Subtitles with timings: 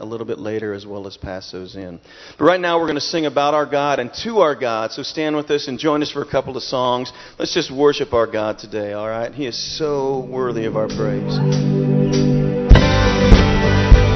[0.00, 2.00] a little bit later as well as pass those in.
[2.38, 4.92] But right now we're going to sing about our God and to our God.
[4.92, 7.12] So stand with us and join us for a couple of songs.
[7.38, 9.32] Let's just worship our God today, all right?
[9.32, 11.38] He is so worthy of our praise.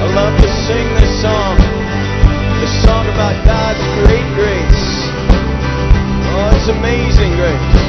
[0.01, 1.59] I love to sing this song,
[2.61, 4.85] this song about God's great grace.
[6.37, 7.84] Oh, it's amazing grace.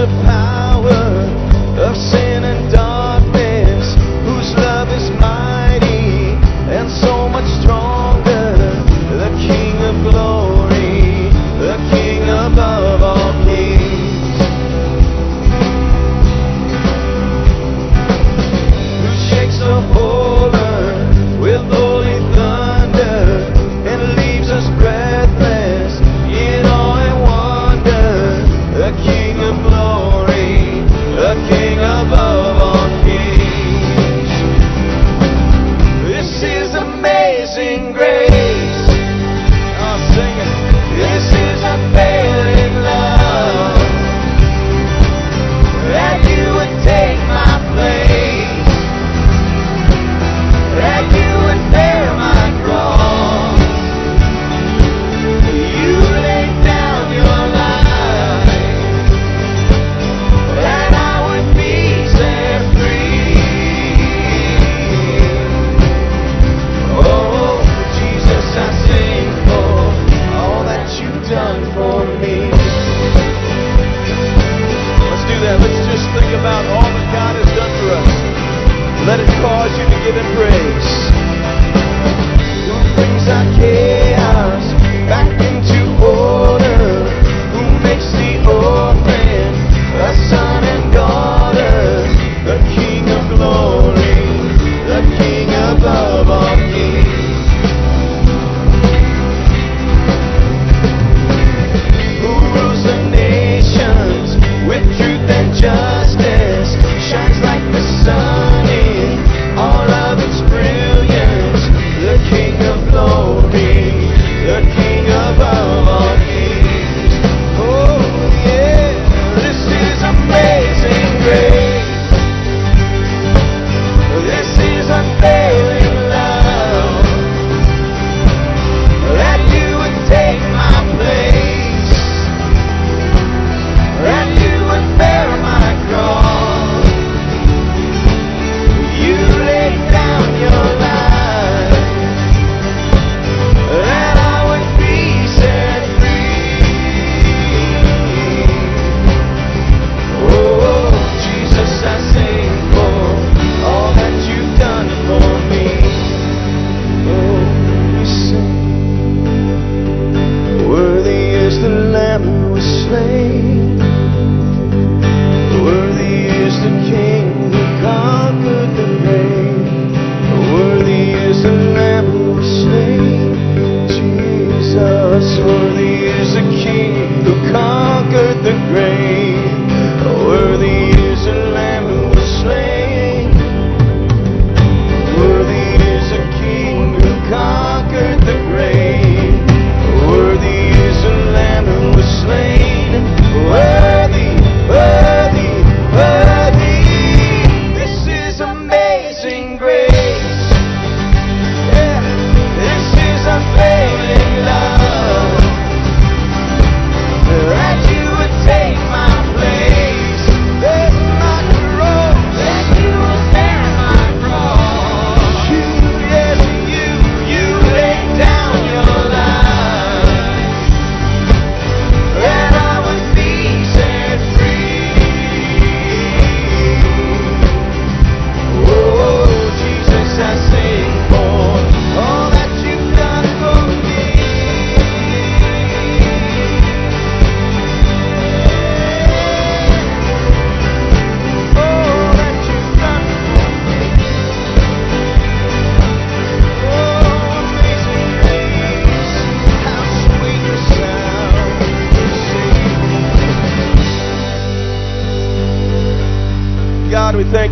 [0.00, 0.67] of power.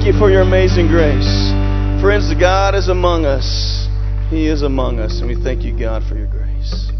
[0.07, 1.51] you for your amazing grace.
[1.99, 3.91] Friends, God is among us.
[4.31, 6.95] He is among us, and we thank you, God, for your grace.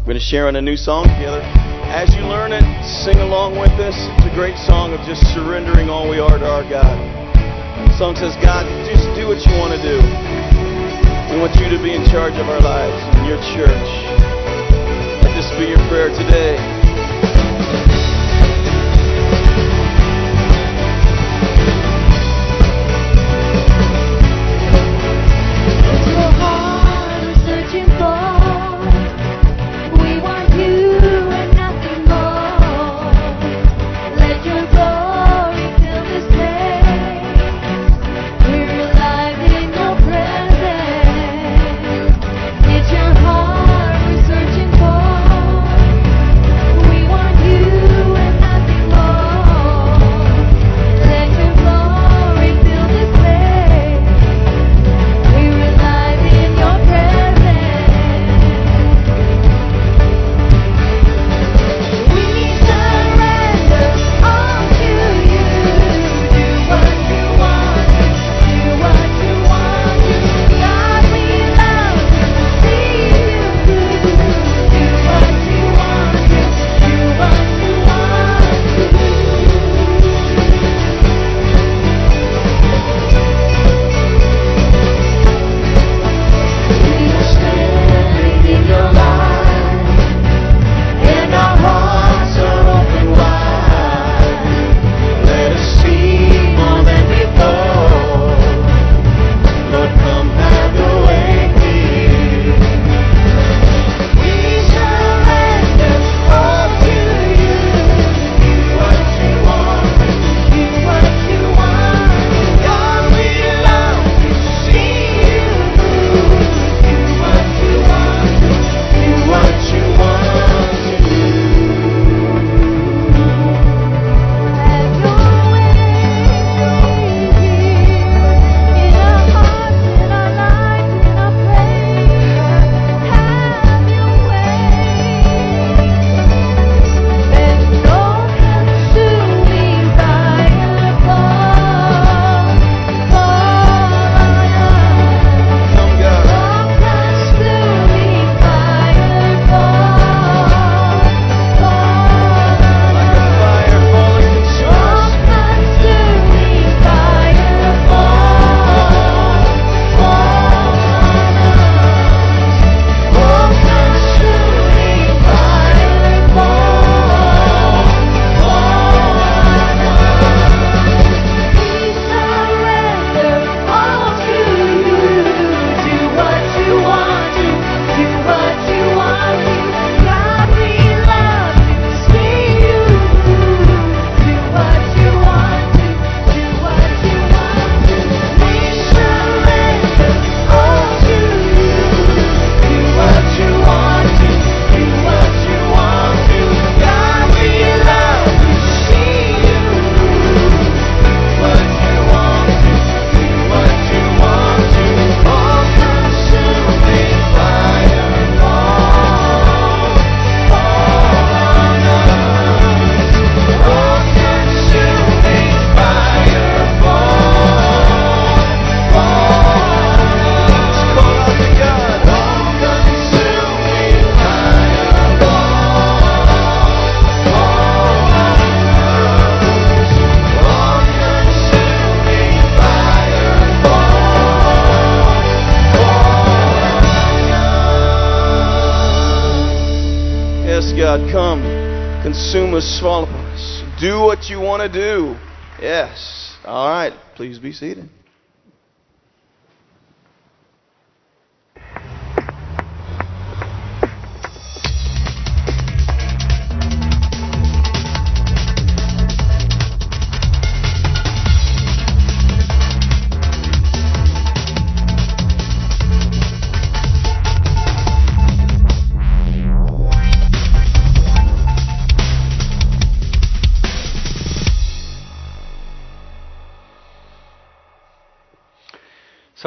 [0.00, 1.44] We're going to share on a new song together.
[1.92, 2.64] As you learn it,
[3.04, 3.92] sing along with us.
[3.92, 6.96] It's a great song of just surrendering all we are to our God.
[7.84, 10.00] The song says, God, just do what you want to do.
[11.28, 13.88] We want you to be in charge of our lives and your church.
[15.20, 16.56] Let this be your prayer today.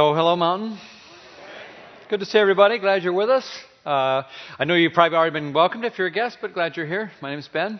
[0.02, 0.80] So, hello, Mountain.
[2.10, 2.80] Good to see everybody.
[2.80, 3.48] Glad you're with us.
[3.86, 4.24] Uh,
[4.58, 7.12] I know you've probably already been welcomed if you're a guest, but glad you're here.
[7.22, 7.80] My name is Ben.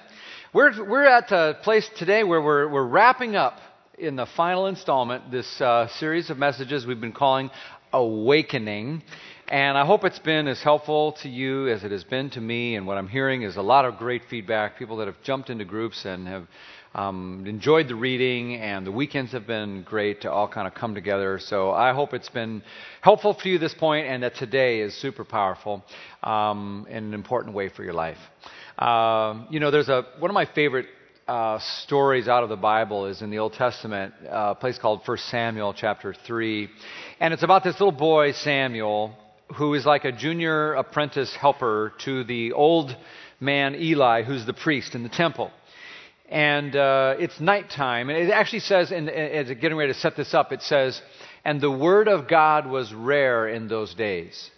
[0.54, 3.58] We're, we're at a place today where we're, we're wrapping up
[3.98, 7.50] in the final installment this uh, series of messages we've been calling
[7.92, 9.02] Awakening.
[9.48, 12.76] And I hope it's been as helpful to you as it has been to me.
[12.76, 14.78] And what I'm hearing is a lot of great feedback.
[14.78, 16.48] People that have jumped into groups and have
[16.94, 20.94] um, enjoyed the reading, and the weekends have been great to all kind of come
[20.94, 21.40] together.
[21.40, 22.64] So I hope it's been
[23.02, 25.84] helpful for you this point, and that today is super powerful
[26.24, 28.18] um, in an important way for your life.
[28.78, 30.88] Um, you know, there's a one of my favorite
[31.28, 35.02] uh, stories out of the Bible is in the Old Testament, uh, a place called
[35.06, 36.70] 1 Samuel chapter 3.
[37.20, 39.16] And it's about this little boy, Samuel,
[39.56, 42.96] who is like a junior apprentice helper to the old
[43.40, 45.52] man, Eli, who's the priest in the temple.
[46.32, 48.10] And uh, it's nighttime.
[48.10, 51.00] And it actually says, in, as getting ready to set this up, it says,
[51.44, 54.50] and the word of God was rare in those days.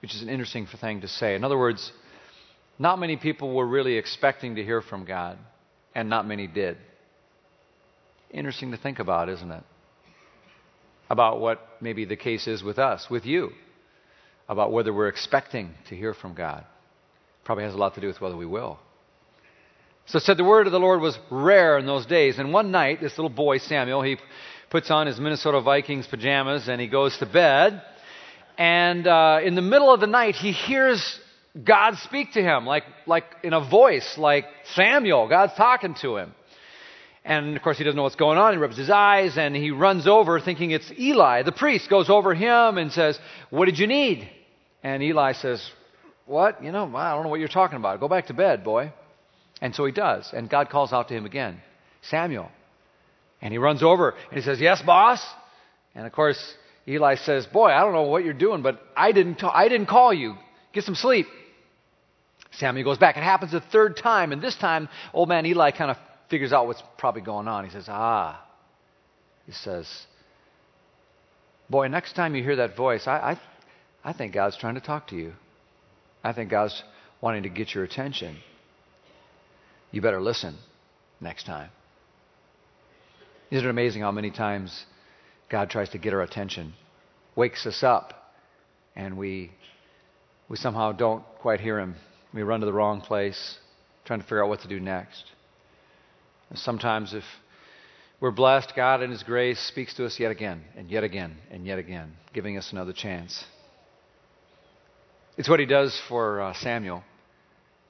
[0.00, 1.34] Which is an interesting thing to say.
[1.34, 1.92] In other words,
[2.78, 5.36] not many people were really expecting to hear from God,
[5.96, 6.76] and not many did.
[8.30, 9.64] Interesting to think about, isn't it?
[11.10, 13.50] About what maybe the case is with us, with you,
[14.48, 16.64] about whether we're expecting to hear from God.
[17.44, 18.78] Probably has a lot to do with whether we will.
[20.06, 22.38] So it said the word of the Lord was rare in those days.
[22.38, 24.18] And one night, this little boy, Samuel, he
[24.70, 27.82] puts on his Minnesota Vikings pajamas and he goes to bed.
[28.58, 31.20] And uh, in the middle of the night, he hears
[31.62, 35.28] God speak to him, like, like in a voice, like Samuel.
[35.28, 36.34] God's talking to him.
[37.24, 38.52] And of course, he doesn't know what's going on.
[38.52, 41.42] He rubs his eyes and he runs over thinking it's Eli.
[41.42, 43.18] The priest goes over him and says,
[43.50, 44.28] What did you need?
[44.82, 45.66] And Eli says,
[46.26, 46.62] What?
[46.62, 48.00] You know, I don't know what you're talking about.
[48.00, 48.92] Go back to bed, boy.
[49.64, 50.30] And so he does.
[50.34, 51.58] And God calls out to him again,
[52.02, 52.50] Samuel.
[53.40, 55.24] And he runs over and he says, Yes, boss.
[55.94, 56.38] And of course,
[56.86, 60.12] Eli says, Boy, I don't know what you're doing, but I didn't, I didn't call
[60.12, 60.34] you.
[60.74, 61.24] Get some sleep.
[62.50, 63.16] Samuel goes back.
[63.16, 65.96] It happens a third time, and this time, old man Eli kind of
[66.28, 67.64] figures out what's probably going on.
[67.64, 68.46] He says, Ah.
[69.46, 69.88] He says,
[71.70, 73.38] Boy, next time you hear that voice, I,
[74.04, 75.32] I, I think God's trying to talk to you.
[76.22, 76.82] I think God's
[77.22, 78.36] wanting to get your attention.
[79.94, 80.56] You better listen
[81.20, 81.70] next time.
[83.52, 84.86] Isn't it amazing how many times
[85.48, 86.72] God tries to get our attention,
[87.36, 88.34] wakes us up,
[88.96, 89.52] and we,
[90.48, 91.94] we somehow don't quite hear Him
[92.32, 93.58] we run to the wrong place,
[94.04, 95.22] trying to figure out what to do next.
[96.50, 97.22] And sometimes, if
[98.18, 101.64] we're blessed, God in His grace speaks to us yet again, and yet again, and
[101.64, 103.44] yet again, giving us another chance.
[105.36, 107.04] It's what He does for uh, Samuel.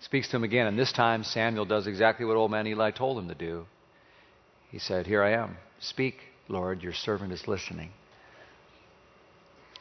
[0.04, 3.18] Speaks to him again, and this time Samuel does exactly what old man Eli told
[3.18, 3.64] him to do.
[4.70, 5.56] He said, Here I am.
[5.80, 7.90] Speak, Lord, your servant is listening.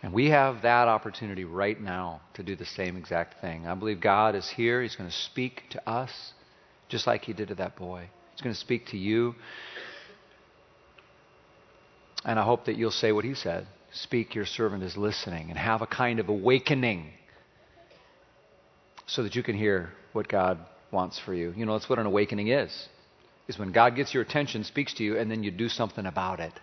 [0.01, 3.67] And we have that opportunity right now to do the same exact thing.
[3.67, 4.81] I believe God is here.
[4.81, 6.31] He's going to speak to us
[6.87, 8.07] just like He did to that boy.
[8.31, 9.35] He's going to speak to you.
[12.23, 15.59] And I hope that you'll say what He said Speak, your servant is listening, and
[15.59, 17.11] have a kind of awakening
[19.13, 20.57] so that you can hear what God
[20.91, 21.53] wants for you.
[21.55, 22.87] You know, that's what an awakening is.
[23.47, 26.39] Is when God gets your attention, speaks to you, and then you do something about
[26.39, 26.53] it.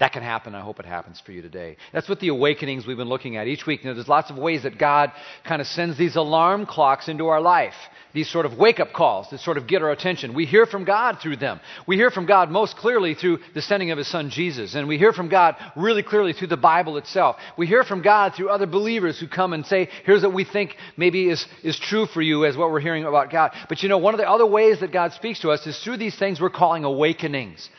[0.00, 0.56] That can happen.
[0.56, 1.76] I hope it happens for you today.
[1.92, 3.84] That's what the awakenings we've been looking at each week.
[3.84, 5.12] You know, there's lots of ways that God
[5.44, 7.74] kind of sends these alarm clocks into our life.
[8.12, 10.34] These sort of wake up calls that sort of get our attention.
[10.34, 11.60] We hear from God through them.
[11.86, 14.74] We hear from God most clearly through the sending of His Son Jesus.
[14.74, 17.36] And we hear from God really clearly through the Bible itself.
[17.56, 20.74] We hear from God through other believers who come and say, here's what we think
[20.96, 23.52] maybe is, is true for you as what we're hearing about God.
[23.68, 25.98] But you know, one of the other ways that God speaks to us is through
[25.98, 27.70] these things we're calling awakenings.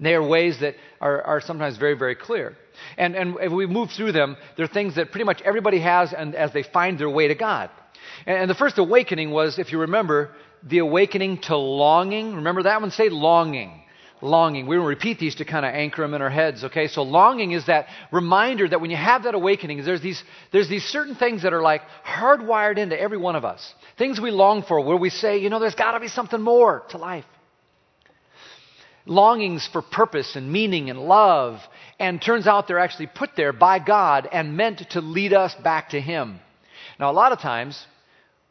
[0.00, 2.56] They are ways that are, are sometimes very, very clear.
[2.96, 6.34] And, and if we move through them, they're things that pretty much everybody has and
[6.34, 7.70] as they find their way to God.
[8.26, 10.30] And, and the first awakening was, if you remember,
[10.62, 12.36] the awakening to longing.
[12.36, 12.90] Remember that one?
[12.90, 13.82] Say longing.
[14.22, 14.66] Longing.
[14.66, 16.88] We're going to repeat these to kind of anchor them in our heads, okay?
[16.88, 20.84] So longing is that reminder that when you have that awakening, there's these, there's these
[20.84, 23.74] certain things that are like hardwired into every one of us.
[23.98, 26.84] Things we long for where we say, you know, there's got to be something more
[26.90, 27.24] to life
[29.06, 31.60] longings for purpose and meaning and love,
[31.98, 35.90] and turns out they're actually put there by God and meant to lead us back
[35.90, 36.40] to Him.
[36.98, 37.86] Now, a lot of times,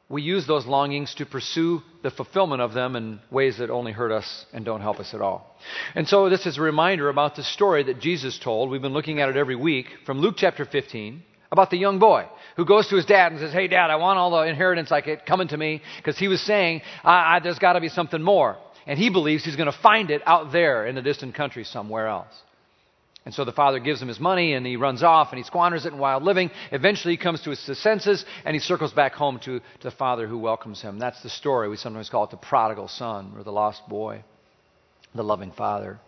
[0.10, 4.12] we use those longings to pursue the fulfillment of them in ways that only hurt
[4.12, 5.56] us and don't help us at all.
[5.94, 8.70] And so, this is a reminder about the story that Jesus told.
[8.70, 12.28] We've been looking at it every week from Luke chapter 15 about the young boy
[12.58, 15.02] who goes to his dad and says, Hey, dad, I want all the inheritance I
[15.02, 18.22] get coming to me because he was saying, I, I, There's got to be something
[18.22, 18.58] more
[18.90, 22.08] and he believes he's going to find it out there in a distant country somewhere
[22.08, 22.34] else.
[23.24, 25.86] And so the father gives him his money and he runs off and he squanders
[25.86, 26.50] it in wild living.
[26.72, 30.26] Eventually he comes to his senses and he circles back home to, to the father
[30.26, 30.98] who welcomes him.
[30.98, 31.70] That's the story.
[31.70, 34.24] We sometimes call it the prodigal son or the lost boy,
[35.14, 36.00] the loving father.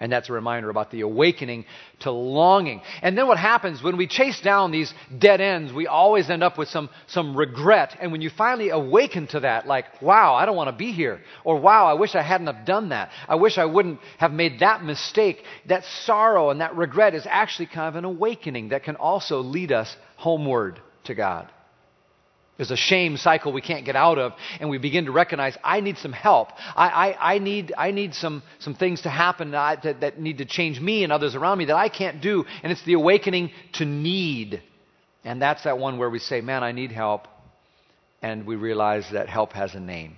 [0.00, 1.66] And that's a reminder about the awakening
[2.00, 2.80] to longing.
[3.02, 6.56] And then what happens when we chase down these dead ends, we always end up
[6.56, 7.98] with some, some regret.
[8.00, 11.20] And when you finally awaken to that, like, wow, I don't want to be here.
[11.44, 13.10] Or wow, I wish I hadn't have done that.
[13.28, 15.44] I wish I wouldn't have made that mistake.
[15.66, 19.70] That sorrow and that regret is actually kind of an awakening that can also lead
[19.70, 21.50] us homeward to God.
[22.60, 25.80] There's a shame cycle we can't get out of, and we begin to recognize I
[25.80, 26.50] need some help.
[26.76, 30.36] I, I, I need, I need some, some things to happen that, that, that need
[30.38, 32.44] to change me and others around me that I can't do.
[32.62, 34.62] And it's the awakening to need.
[35.24, 37.28] And that's that one where we say, Man, I need help.
[38.20, 40.16] And we realize that help has a name,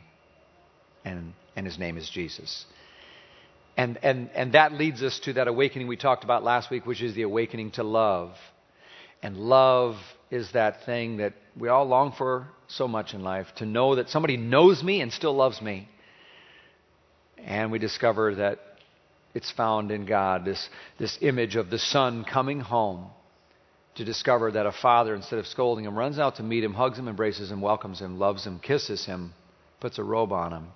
[1.04, 2.66] and, and his name is Jesus.
[3.76, 7.02] And, and, and that leads us to that awakening we talked about last week, which
[7.02, 8.34] is the awakening to love.
[9.22, 9.96] And love
[10.30, 14.08] is that thing that we all long for so much in life to know that
[14.08, 15.88] somebody knows me and still loves me.
[17.38, 18.58] And we discover that
[19.34, 23.10] it's found in God, this, this image of the son coming home
[23.94, 26.98] to discover that a father, instead of scolding him, runs out to meet him, hugs
[26.98, 29.34] him, embraces him, welcomes him, loves him, kisses him,
[29.80, 30.66] puts a robe on him,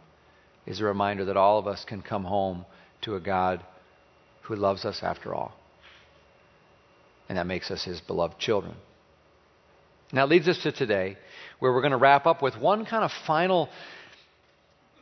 [0.67, 2.65] is a reminder that all of us can come home
[3.03, 3.65] to a God
[4.43, 5.55] who loves us after all.
[7.28, 8.75] And that makes us his beloved children.
[10.12, 11.16] That leads us to today,
[11.59, 13.68] where we're going to wrap up with one kind of final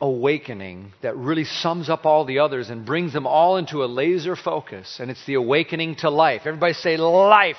[0.01, 4.37] awakening that really sums up all the others and brings them all into a laser
[4.37, 4.99] focus.
[5.01, 6.43] And it's the awakening to life.
[6.47, 7.57] Everybody say life.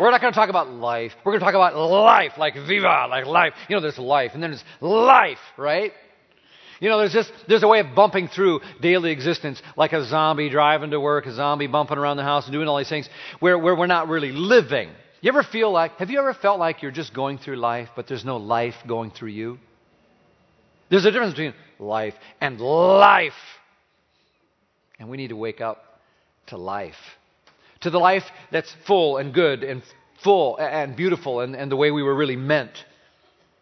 [0.00, 1.12] We're not going to talk about life.
[1.24, 3.52] We're going to talk about life, like viva, like life.
[3.68, 5.92] You know, there's life, and then there's life, right?
[6.80, 10.50] You know, there's just there's a way of bumping through daily existence, like a zombie
[10.50, 13.08] driving to work, a zombie bumping around the house and doing all these things,
[13.40, 14.90] where, where we're not really living.
[15.20, 18.06] You ever feel like, have you ever felt like you're just going through life, but
[18.06, 19.58] there's no life going through you?
[20.90, 23.32] There's a difference between life and life.
[24.98, 25.82] And we need to wake up
[26.48, 26.94] to life.
[27.80, 29.82] To the life that's full and good and
[30.22, 32.72] full and beautiful and, and the way we were really meant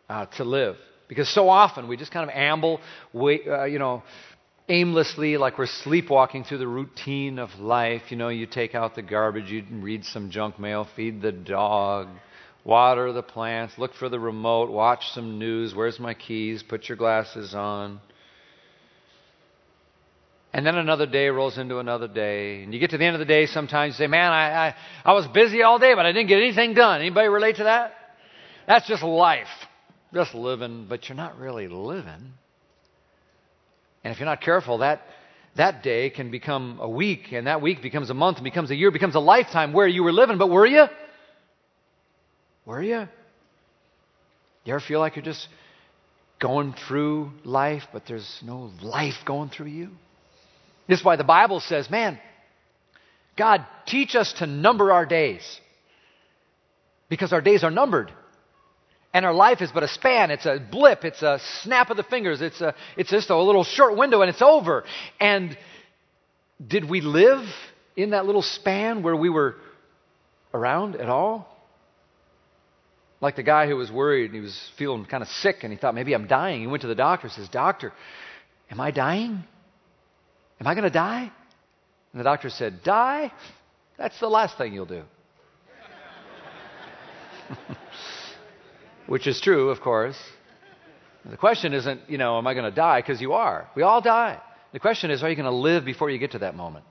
[0.08, 0.76] uh, to live.
[1.08, 2.80] Because so often we just kind of amble,
[3.12, 4.02] wait, uh, you know,
[4.68, 8.02] aimlessly, like we're sleepwalking through the routine of life.
[8.10, 12.08] You know, you take out the garbage, you read some junk mail, feed the dog,
[12.64, 15.74] water the plants, look for the remote, watch some news.
[15.74, 16.62] Where's my keys?
[16.62, 18.00] Put your glasses on.
[20.54, 22.62] And then another day rolls into another day.
[22.62, 24.74] And you get to the end of the day, sometimes you say, Man, I, I,
[25.04, 27.00] I was busy all day, but I didn't get anything done.
[27.00, 27.94] Anybody relate to that?
[28.66, 29.48] That's just life.
[30.14, 32.32] Just living, but you're not really living.
[34.04, 35.02] And if you're not careful, that,
[35.56, 38.74] that day can become a week, and that week becomes a month, and becomes a
[38.74, 40.38] year, becomes a lifetime where you were living.
[40.38, 40.84] But were you?
[42.66, 43.08] Were you?
[44.64, 45.48] You ever feel like you're just
[46.40, 49.90] going through life, but there's no life going through you?
[50.88, 52.18] This is why the Bible says, man,
[53.36, 55.60] God, teach us to number our days.
[57.08, 58.12] Because our days are numbered.
[59.14, 60.30] And our life is but a span.
[60.30, 61.04] It's a blip.
[61.04, 62.40] It's a snap of the fingers.
[62.40, 64.84] It's, a, it's just a little short window and it's over.
[65.20, 65.56] And
[66.66, 67.44] did we live
[67.94, 69.56] in that little span where we were
[70.54, 71.48] around at all?
[73.20, 75.78] Like the guy who was worried and he was feeling kind of sick and he
[75.78, 76.62] thought, maybe I'm dying.
[76.62, 77.92] He went to the doctor and says, Doctor,
[78.70, 79.44] am I dying?
[80.58, 81.30] Am I going to die?
[82.12, 83.32] And the doctor said, Die?
[83.98, 85.02] That's the last thing you'll do.
[89.12, 90.16] which is true, of course.
[91.26, 93.02] The question isn't, you know, am I going to die?
[93.02, 93.68] Because you are.
[93.76, 94.40] We all die.
[94.72, 96.86] The question is, are you going to live before you get to that moment?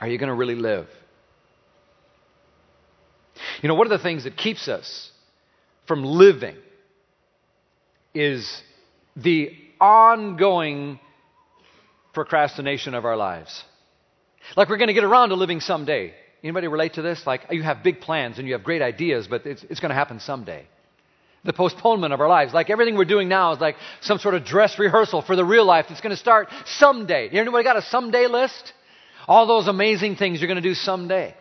[0.00, 0.86] Are you going to really live?
[3.60, 5.10] You know, one of the things that keeps us
[5.86, 6.56] from living
[8.14, 8.62] is
[9.14, 9.50] the
[9.82, 10.98] ongoing
[12.14, 13.64] procrastination of our lives.
[14.56, 16.14] Like we're going to get around to living someday.
[16.42, 17.26] Anybody relate to this?
[17.26, 19.94] Like you have big plans and you have great ideas, but it's, it's going to
[19.94, 20.66] happen someday.
[21.44, 24.44] The postponement of our lives, like everything we're doing now, is like some sort of
[24.44, 27.28] dress rehearsal for the real life that's going to start someday.
[27.28, 28.72] Anybody got a someday list?
[29.26, 31.34] All those amazing things you're going to do someday.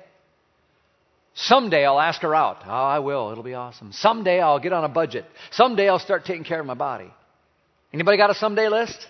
[1.34, 2.58] Someday I'll ask her out.
[2.66, 3.32] Oh, I will.
[3.32, 3.92] It'll be awesome.
[3.94, 5.26] Someday I'll get on a budget.
[5.52, 7.12] Someday I'll start taking care of my body.
[7.94, 9.08] Anybody got a someday list?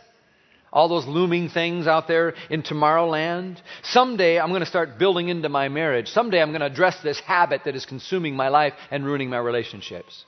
[0.71, 3.57] All those looming things out there in Tomorrowland.
[3.83, 6.07] Someday I'm going to start building into my marriage.
[6.07, 9.39] Someday I'm going to address this habit that is consuming my life and ruining my
[9.39, 10.25] relationships.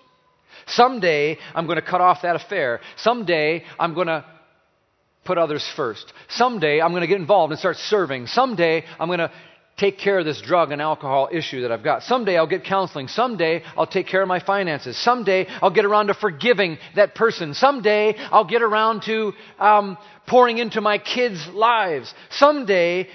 [0.68, 2.82] Someday I'm going to cut off that affair.
[2.98, 4.26] Someday I'm going to
[5.24, 6.12] put others first.
[6.30, 8.28] Someday I'm going to get involved and start serving.
[8.28, 9.32] Someday I'm going to
[9.78, 12.04] take care of this drug and alcohol issue that I've got.
[12.04, 13.08] Someday I'll get counseling.
[13.08, 14.98] Someday I'll take care of my finances.
[14.98, 17.54] Someday I'll get around to forgiving that person.
[17.54, 22.14] Someday I'll get around to um, pouring into my kids' lives.
[22.30, 23.08] Someday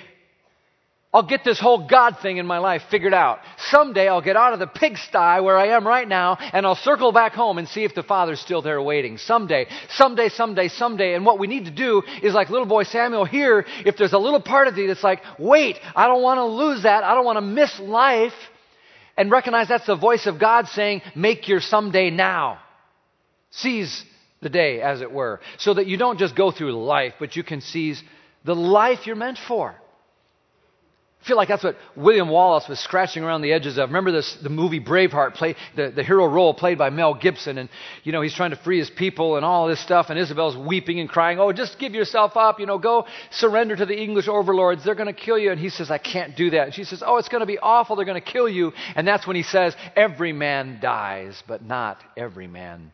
[1.18, 3.40] I'll get this whole God thing in my life figured out.
[3.70, 7.10] Someday I'll get out of the pigsty where I am right now and I'll circle
[7.10, 9.18] back home and see if the Father's still there waiting.
[9.18, 11.14] Someday, someday, someday, someday.
[11.14, 14.18] And what we need to do is like little boy Samuel here, if there's a
[14.18, 17.02] little part of you that's like, wait, I don't want to lose that.
[17.02, 18.34] I don't want to miss life.
[19.16, 22.60] And recognize that's the voice of God saying, make your someday now.
[23.50, 24.04] Seize
[24.40, 25.40] the day, as it were.
[25.56, 28.00] So that you don't just go through life, but you can seize
[28.44, 29.74] the life you're meant for.
[31.28, 33.90] I feel like that's what William Wallace was scratching around the edges of.
[33.90, 37.68] Remember this, the movie Braveheart, play, the, the hero role played by Mel Gibson, and
[38.02, 41.00] you know he's trying to free his people and all this stuff, and Isabel's weeping
[41.00, 44.82] and crying, "Oh, just give yourself up, you know, go surrender to the English overlords.
[44.84, 47.02] They're going to kill you." And he says, "I can't do that." And she says,
[47.04, 47.94] "Oh, it's going to be awful.
[47.94, 51.98] They're going to kill you." And that's when he says, "Every man dies, but not
[52.16, 52.90] every man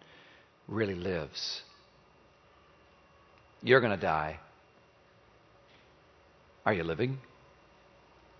[0.66, 1.62] really lives.
[3.62, 4.40] You're going to die.
[6.66, 7.20] Are you living?"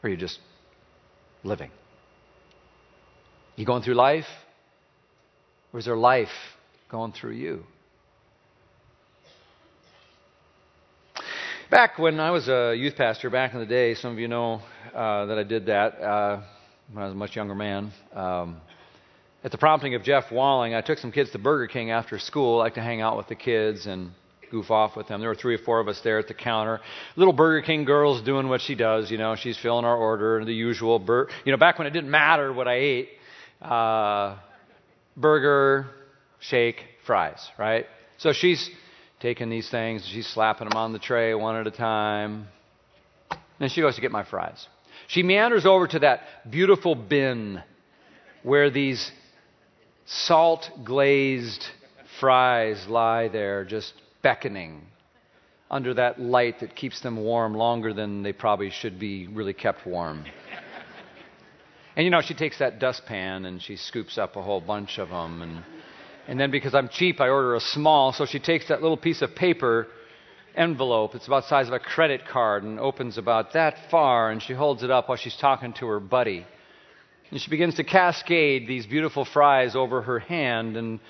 [0.05, 0.39] Or are you just
[1.45, 1.71] living?
[3.57, 4.27] You going through life?
[5.73, 6.29] Or is there life
[6.91, 7.65] going through you?
[11.71, 14.61] Back when I was a youth pastor, back in the day, some of you know
[14.95, 16.43] uh, that I did that uh,
[16.93, 17.91] when I was a much younger man.
[18.13, 18.59] Um,
[19.43, 22.61] at the prompting of Jeff Walling, I took some kids to Burger King after school.
[22.61, 24.11] I like to hang out with the kids and
[24.55, 25.21] goof off with them.
[25.21, 26.81] There were three or four of us there at the counter.
[27.17, 29.11] Little Burger King girl's doing what she does.
[29.11, 31.01] You know, she's filling our order, the usual.
[31.01, 33.09] Bur- you know, back when it didn't matter what I ate,
[33.61, 34.37] uh,
[35.17, 35.89] burger,
[36.39, 37.87] shake, fries, right?
[38.19, 38.71] So she's
[39.19, 42.47] taking these things, she's slapping them on the tray one at a time.
[43.59, 44.69] Then she goes to get my fries.
[45.09, 47.61] She meanders over to that beautiful bin
[48.45, 49.11] where these
[50.07, 51.65] salt glazed
[52.21, 53.93] fries lie there, just
[54.25, 54.81] beckoning
[55.71, 59.87] under that light that keeps them warm longer than they probably should be really kept
[59.87, 60.25] warm.
[61.95, 65.11] and you know, she takes that dustpan and she scoops up a whole bunch of
[65.11, 65.43] them.
[65.43, 65.63] And,
[66.27, 68.13] and then because I'm cheap, I order a small.
[68.13, 69.89] So she takes that little piece of paper
[70.57, 71.15] envelope.
[71.15, 74.31] It's about the size of a credit card and opens about that far.
[74.31, 76.47] And she holds it up while she's talking to her buddy.
[77.31, 80.79] And she begins to cascade these beautiful fries over her hand.
[80.79, 81.01] And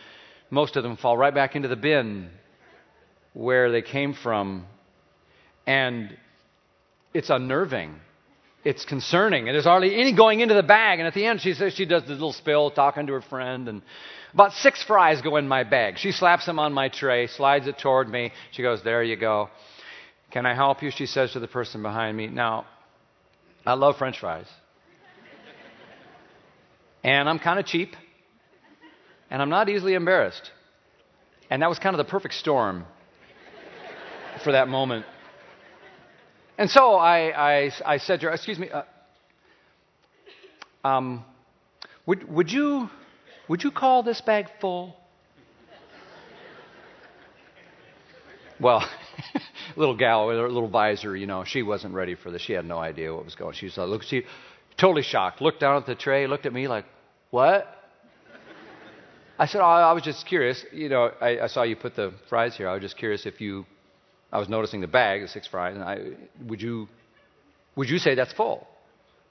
[0.50, 2.30] most of them fall right back into the bin
[3.34, 4.64] where they came from.
[5.66, 6.16] And
[7.12, 7.96] it's unnerving.
[8.64, 9.48] It's concerning.
[9.48, 10.98] And there's hardly any going into the bag.
[10.98, 13.68] And at the end, she says she does this little spill, talking to her friend.
[13.68, 13.82] And
[14.32, 15.98] about six fries go in my bag.
[15.98, 18.32] She slaps them on my tray, slides it toward me.
[18.52, 19.50] She goes, There you go.
[20.30, 20.90] Can I help you?
[20.90, 22.26] She says to the person behind me.
[22.26, 22.66] Now,
[23.66, 24.46] I love french fries.
[27.04, 27.94] and I'm kind of cheap.
[29.30, 30.50] And I'm not easily embarrassed.
[31.50, 32.86] And that was kind of the perfect storm
[34.42, 35.06] for that moment.
[36.56, 38.82] And so I, I, I said to her, Excuse me, uh,
[40.84, 41.24] um,
[42.06, 42.88] would, would, you,
[43.48, 44.96] would you call this bag full?
[48.60, 48.88] Well,
[49.76, 52.42] little gal with her little visor, you know, she wasn't ready for this.
[52.42, 53.48] She had no idea what was going.
[53.48, 53.54] On.
[53.54, 54.22] She was like, look, she
[54.76, 55.40] totally shocked.
[55.40, 56.84] Looked down at the tray, looked at me like,
[57.30, 57.66] what?
[59.36, 60.64] I said, oh, I was just curious.
[60.72, 62.68] You know, I, I saw you put the fries here.
[62.68, 63.66] I was just curious if you
[64.34, 65.98] I was noticing the bag, the six fries, and I,
[66.48, 66.88] would you,
[67.76, 68.66] would you say that's full?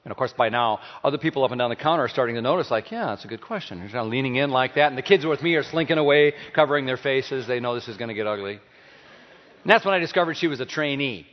[0.06, 2.42] And of course, by now, other people up and down the counter are starting to
[2.42, 3.80] notice, like, yeah, that's a good question.
[3.80, 6.34] They're kind of leaning in like that, and the kids with me are slinking away,
[6.56, 7.46] covering their faces.
[7.46, 8.54] They know this is going to get ugly.
[8.54, 11.28] And that's when I discovered she was a trainee.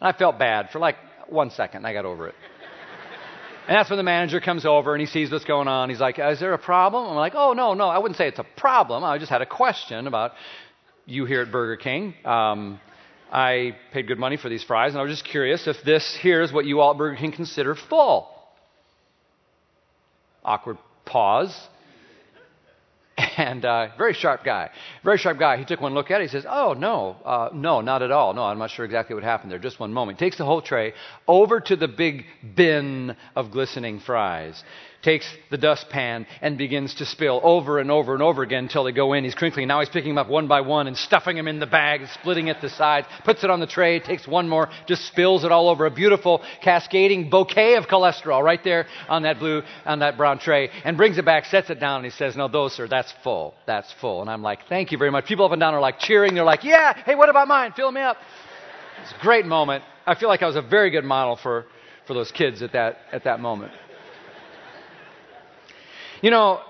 [0.00, 0.96] And I felt bad for like
[1.28, 1.86] one second.
[1.86, 2.34] I got over it.
[3.68, 5.88] And that's when the manager comes over and he sees what's going on.
[5.88, 7.08] He's like, Is there a problem?
[7.08, 7.88] I'm like, Oh, no, no.
[7.88, 9.04] I wouldn't say it's a problem.
[9.04, 10.32] I just had a question about
[11.06, 12.14] you here at Burger King.
[12.24, 12.80] Um,
[13.30, 16.42] I paid good money for these fries, and I was just curious if this here
[16.42, 18.28] is what you all at Burger King consider full.
[20.44, 21.56] Awkward pause.
[23.36, 24.70] And uh, very sharp guy,
[25.04, 25.56] very sharp guy.
[25.56, 26.24] He took one look at it.
[26.24, 28.34] He says, "Oh no, uh, no, not at all.
[28.34, 29.58] No, I'm not sure exactly what happened there.
[29.58, 30.92] Just one moment." Takes the whole tray
[31.28, 32.24] over to the big
[32.56, 34.62] bin of glistening fries
[35.02, 38.92] takes the dustpan and begins to spill over and over and over again until they
[38.92, 39.24] go in.
[39.24, 39.68] He's crinkling.
[39.68, 42.48] Now he's picking them up one by one and stuffing them in the bag, splitting
[42.48, 45.68] it the sides, puts it on the tray, takes one more, just spills it all
[45.68, 50.38] over a beautiful cascading bouquet of cholesterol right there on that blue, on that brown
[50.38, 53.12] tray, and brings it back, sets it down, and he says, No, those, sir, that's
[53.24, 53.54] full.
[53.66, 54.20] That's full.
[54.20, 55.26] And I'm like, Thank you very much.
[55.26, 56.34] People up and down are like cheering.
[56.34, 57.72] They're like, Yeah, hey, what about mine?
[57.74, 58.16] Fill me up.
[59.02, 59.82] It's a great moment.
[60.06, 61.66] I feel like I was a very good model for
[62.06, 63.72] for those kids at that, at that moment.
[66.22, 66.60] You know,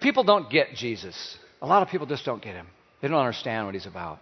[0.00, 1.38] people don't get Jesus.
[1.62, 2.66] A lot of people just don't get him.
[3.00, 4.18] They don't understand what he's about.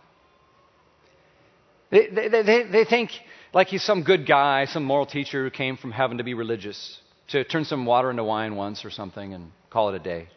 [1.90, 3.10] They, they, they, they think
[3.52, 6.98] like he's some good guy, some moral teacher who came from heaven to be religious,
[7.28, 10.28] to turn some water into wine once or something and call it a day.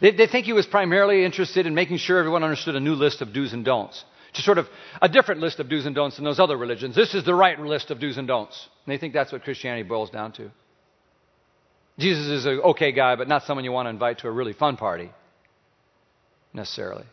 [0.00, 3.20] They, they think he was primarily interested in making sure everyone understood a new list
[3.20, 4.04] of do's and don'ts.
[4.32, 4.68] Just sort of
[5.02, 6.94] a different list of do's and don'ts than those other religions.
[6.94, 8.68] This is the right list of do's and don'ts.
[8.84, 10.52] And they think that's what Christianity boils down to.
[11.98, 14.52] Jesus is an okay guy, but not someone you want to invite to a really
[14.52, 15.10] fun party,
[16.52, 17.06] necessarily.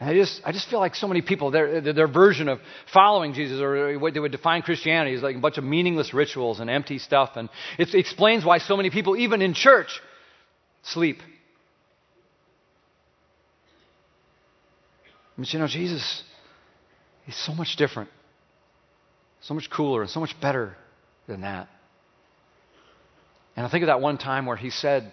[0.00, 2.58] And I just, I just feel like so many people, their, their version of
[2.92, 6.58] following Jesus, or what they would define Christianity, is like a bunch of meaningless rituals
[6.58, 7.30] and empty stuff.
[7.36, 7.48] And
[7.78, 10.00] it explains why so many people, even in church,
[10.82, 11.20] sleep.
[15.38, 16.22] But you know, Jesus,
[17.24, 18.10] He's so much different,
[19.42, 20.76] so much cooler, and so much better
[21.26, 21.68] than that.
[23.56, 25.12] And I think of that one time where He said,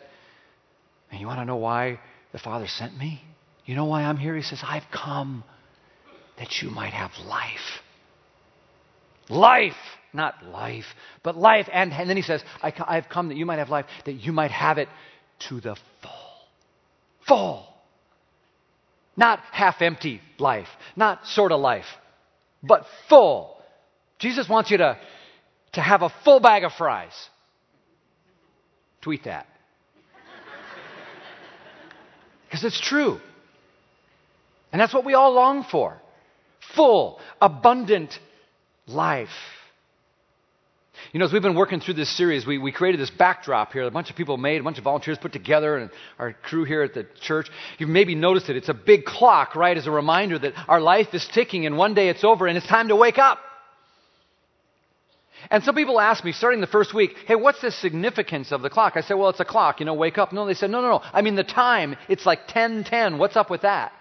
[1.12, 2.00] and you want to know why
[2.32, 3.22] the Father sent me?
[3.66, 4.36] You know why I'm here?
[4.36, 5.44] He says, I've come
[6.38, 7.82] that you might have life.
[9.30, 9.76] Life,
[10.14, 10.86] not life,
[11.24, 11.70] but life.
[11.72, 14.32] And, and then he says, I, I've come that you might have life, that you
[14.32, 14.90] might have it
[15.50, 16.12] to the full.
[17.28, 17.68] Full.
[19.16, 21.86] Not half empty life, not sort of life,
[22.64, 23.58] but full.
[24.20, 24.98] Jesus wants you to,
[25.74, 27.14] to have a full bag of fries.
[29.02, 29.48] Tweet that.
[32.46, 33.20] Because it's true.
[34.72, 36.02] And that's what we all long for
[36.76, 38.18] full, abundant
[38.88, 39.30] life.
[41.12, 43.84] You know, as we've been working through this series, we, we created this backdrop here.
[43.84, 46.84] A bunch of people made, a bunch of volunteers put together, and our crew here
[46.84, 47.50] at the church.
[47.80, 48.56] You've maybe noticed it.
[48.56, 51.96] It's a big clock, right, as a reminder that our life is ticking, and one
[51.96, 53.40] day it's over, and it's time to wake up.
[55.50, 58.70] And some people ask me, starting the first week, hey, what's the significance of the
[58.70, 58.94] clock?
[58.96, 60.32] I said, well, it's a clock, you know, wake up.
[60.32, 61.02] No, they said, no, no, no.
[61.14, 63.18] I mean, the time, it's like 1010.
[63.18, 63.92] What's up with that?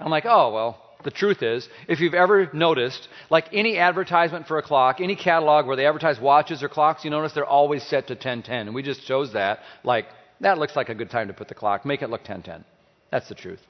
[0.00, 4.58] I'm like, oh, well, the truth is, if you've ever noticed, like any advertisement for
[4.58, 8.08] a clock, any catalog where they advertise watches or clocks, you notice they're always set
[8.08, 8.66] to 1010.
[8.66, 9.60] And we just chose that.
[9.84, 10.06] Like,
[10.40, 11.84] that looks like a good time to put the clock.
[11.84, 12.64] Make it look 1010.
[13.10, 13.60] That's the truth.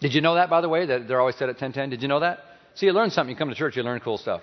[0.00, 1.90] Did you know that, by the way, that they're always set at 1010?
[1.90, 2.40] Did you know that?
[2.74, 3.30] See, you learn something.
[3.30, 4.42] You come to church, you learn cool stuff.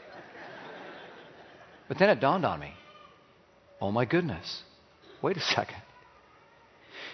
[1.90, 2.72] But then it dawned on me
[3.82, 4.64] oh my goodness,
[5.22, 5.82] wait a second.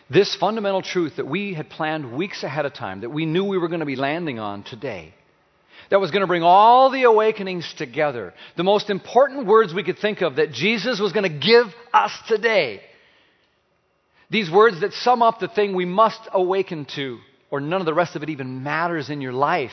[0.09, 3.57] This fundamental truth that we had planned weeks ahead of time, that we knew we
[3.57, 5.13] were going to be landing on today,
[5.89, 9.97] that was going to bring all the awakenings together, the most important words we could
[9.97, 12.81] think of that Jesus was going to give us today.
[14.29, 17.93] These words that sum up the thing we must awaken to, or none of the
[17.93, 19.71] rest of it even matters in your life,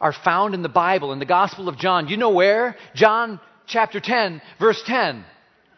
[0.00, 2.08] are found in the Bible, in the Gospel of John.
[2.08, 2.76] You know where?
[2.94, 5.24] John chapter 10, verse 10.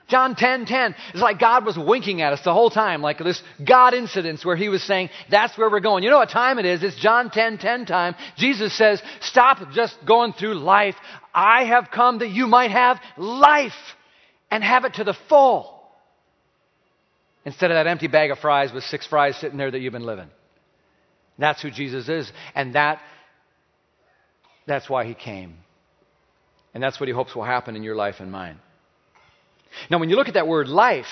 [0.09, 0.94] John 10 10.
[1.14, 4.57] It's like God was winking at us the whole time, like this God incidents where
[4.57, 6.05] he was saying, That's where we're going.
[6.05, 6.83] You know what time it is?
[6.83, 8.14] It's John 10 10 time.
[8.37, 10.94] Jesus says, Stop just going through life.
[11.33, 13.73] I have come that you might have life
[14.51, 15.70] and have it to the full.
[17.47, 20.07] Instead of that empty bag of fries with six fries sitting there that you've been
[20.07, 20.29] living.
[21.38, 22.31] That's who Jesus is.
[22.55, 23.01] And that,
[24.66, 25.57] that's why he came.
[26.74, 28.58] And that's what he hopes will happen in your life and mine.
[29.90, 31.06] Now, when you look at that word life,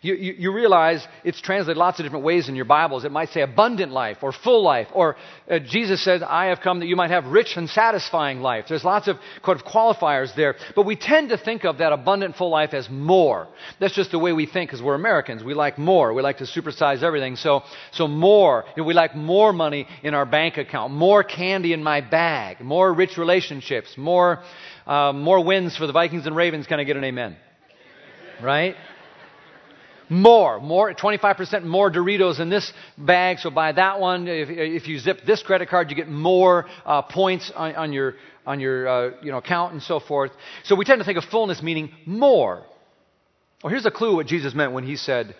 [0.00, 3.04] you, you, you, realize it's translated lots of different ways in your Bibles.
[3.04, 5.16] It might say abundant life or full life, or
[5.50, 8.66] uh, Jesus says, I have come that you might have rich and satisfying life.
[8.68, 10.56] There's lots of of qualifiers there.
[10.76, 13.48] But we tend to think of that abundant, full life as more.
[13.80, 15.42] That's just the way we think because we're Americans.
[15.42, 16.12] We like more.
[16.14, 17.36] We like to supersize everything.
[17.36, 18.64] So, so more.
[18.76, 22.60] You know, we like more money in our bank account, more candy in my bag,
[22.60, 24.42] more rich relationships, more,
[24.88, 26.66] uh, more wins for the Vikings and Ravens.
[26.66, 27.36] Can I get an amen?
[28.42, 28.76] right?
[30.10, 33.38] More, more, 25% more Doritos in this bag.
[33.40, 34.26] So buy that one.
[34.26, 38.14] If, if you zip this credit card, you get more uh, points on, on, your
[38.46, 40.30] on your uh, you know account and so forth.
[40.64, 42.64] So we tend to think of fullness meaning more.
[43.62, 45.34] Well, here's a clue what Jesus meant when he said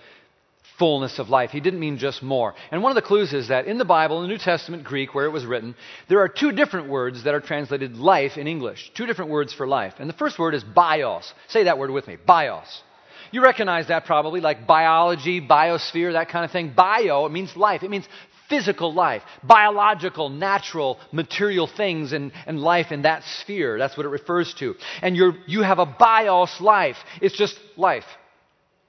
[0.79, 1.51] fullness of life.
[1.51, 2.55] He didn't mean just more.
[2.71, 5.14] And one of the clues is that in the Bible, in the New Testament Greek,
[5.14, 5.75] where it was written,
[6.09, 8.93] there are two different words that are translated life in English.
[8.95, 9.95] Two different words for life.
[9.99, 11.33] And the first word is bios.
[11.49, 12.17] Say that word with me.
[12.17, 12.83] Bios.
[13.31, 16.73] You recognize that probably, like biology, biosphere, that kind of thing.
[16.75, 17.83] Bio, it means life.
[17.83, 18.09] It means
[18.49, 23.79] physical life, biological, natural, material things and, and life in that sphere.
[23.79, 24.75] That's what it refers to.
[25.03, 26.97] And you're, you have a bios life.
[27.21, 28.07] It's just life.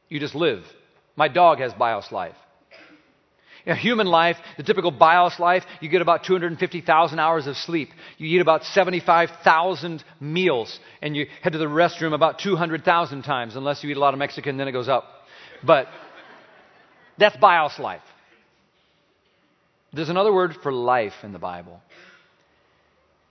[0.08, 0.64] You just live.
[1.20, 2.38] My dog has bios life.
[3.68, 7.90] A human life, the typical BIOS life, you get about 250,000 hours of sleep.
[8.18, 13.84] You eat about 75,000 meals, and you head to the restroom about 200,000 times, unless
[13.84, 15.04] you eat a lot of Mexican, then it goes up.
[15.62, 15.88] But
[17.18, 18.02] that's BIOS life.
[19.92, 21.82] There's another word for life in the Bible,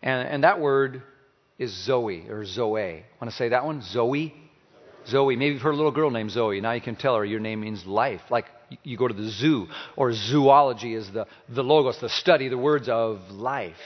[0.03, 1.03] and, and that word
[1.59, 3.03] is Zoe or Zoe.
[3.19, 3.81] Want to say that one?
[3.81, 4.35] Zoe?
[5.09, 5.37] Zoe.
[5.37, 6.61] Maybe you've heard a little girl named Zoe.
[6.61, 8.21] Now you can tell her your name means life.
[8.31, 8.47] Like
[8.83, 9.67] you go to the zoo,
[9.97, 13.77] or zoology is the, the logos, the study, the words of life.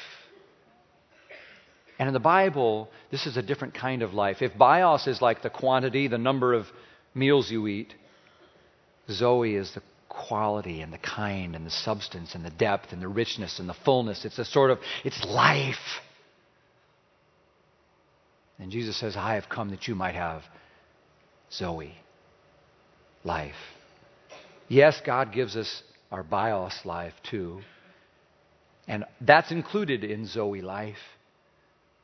[1.98, 4.42] And in the Bible, this is a different kind of life.
[4.42, 6.66] If bios is like the quantity, the number of
[7.14, 7.94] meals you eat,
[9.08, 13.08] Zoe is the quality and the kind and the substance and the depth and the
[13.08, 14.24] richness and the fullness.
[14.24, 16.00] It's a sort of, it's life.
[18.58, 20.42] And Jesus says, I have come that you might have
[21.52, 21.94] Zoe,
[23.24, 23.54] life.
[24.68, 27.60] Yes, God gives us our bios life too.
[28.88, 30.96] And that's included in Zoe life.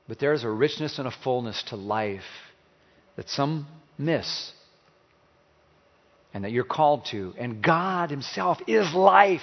[0.06, 2.20] But there's a richness and a fullness to life
[3.16, 3.66] that some
[3.98, 4.52] miss
[6.32, 7.34] and that you're called to.
[7.38, 9.42] And God Himself is life.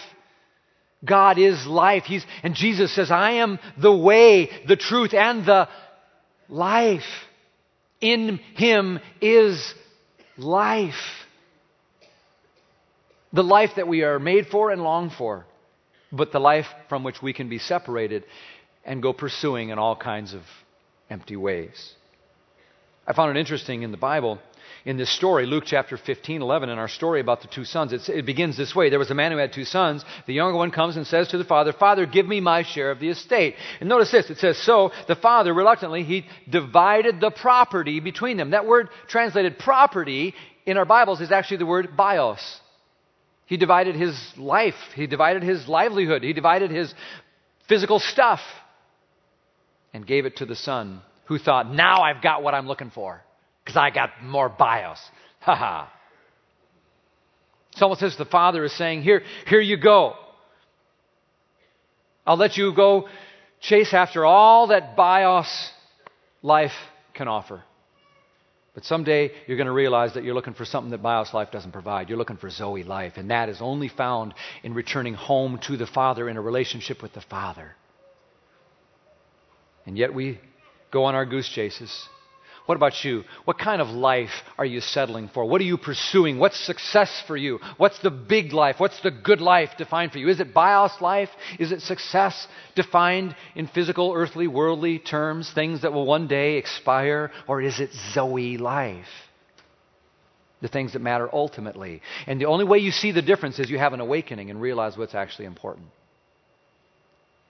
[1.04, 2.04] God is life.
[2.04, 5.68] He's, and Jesus says, I am the way, the truth, and the
[6.50, 7.04] life.
[8.02, 9.74] In Him is
[10.38, 10.94] life.
[13.34, 15.46] The life that we are made for and long for,
[16.12, 18.24] but the life from which we can be separated
[18.86, 20.42] and go pursuing in all kinds of
[21.10, 21.94] empty ways.
[23.08, 24.40] I found it interesting in the Bible
[24.86, 27.92] in this story, Luke chapter 15, 11, in our story about the two sons.
[27.92, 28.92] It's, it begins this way.
[28.92, 30.06] There was a man who had two sons.
[30.28, 33.00] The younger one comes and says to the father, Father, give me my share of
[33.00, 33.56] the estate.
[33.80, 34.30] And notice this.
[34.30, 38.52] It says, So the father, reluctantly, he divided the property between them.
[38.52, 40.36] That word translated property
[40.68, 42.62] in our Bibles is actually the word bios.
[43.48, 44.76] He divided his life.
[44.94, 46.22] He divided his livelihood.
[46.22, 46.94] He divided his
[47.68, 48.42] physical stuff
[49.96, 53.24] and gave it to the son who thought, now I've got what I'm looking for
[53.66, 55.00] because I got more bios.
[55.42, 55.94] Ha ha.
[57.76, 60.14] Someone says the Father is saying, Here, here you go.
[62.26, 63.08] I'll let you go
[63.62, 65.72] chase after all that bios
[66.42, 66.72] life
[67.14, 67.64] can offer.
[68.76, 71.72] But someday you're going to realize that you're looking for something that Bios life doesn't
[71.72, 72.10] provide.
[72.10, 75.88] You're looking for Zoe life, and that is only found in returning home to the
[75.88, 77.74] Father in a relationship with the Father.
[79.86, 80.42] And yet we
[80.92, 82.06] go on our goose chases
[82.66, 83.24] what about you?
[83.46, 85.46] What kind of life are you settling for?
[85.46, 86.40] What are you pursuing?
[86.40, 87.60] What's success for you?
[87.78, 88.78] What's the big life?
[88.80, 90.30] What's the good life defined for you?
[90.30, 91.30] Is it bios life?
[91.60, 97.32] Is it success defined in physical, earthly, worldly terms, things that will one day expire?
[97.48, 99.06] Or is it Zoe life?
[100.62, 102.02] The things that matter ultimately.
[102.26, 104.98] And the only way you see the difference is you have an awakening and realize
[104.98, 105.86] what's actually important.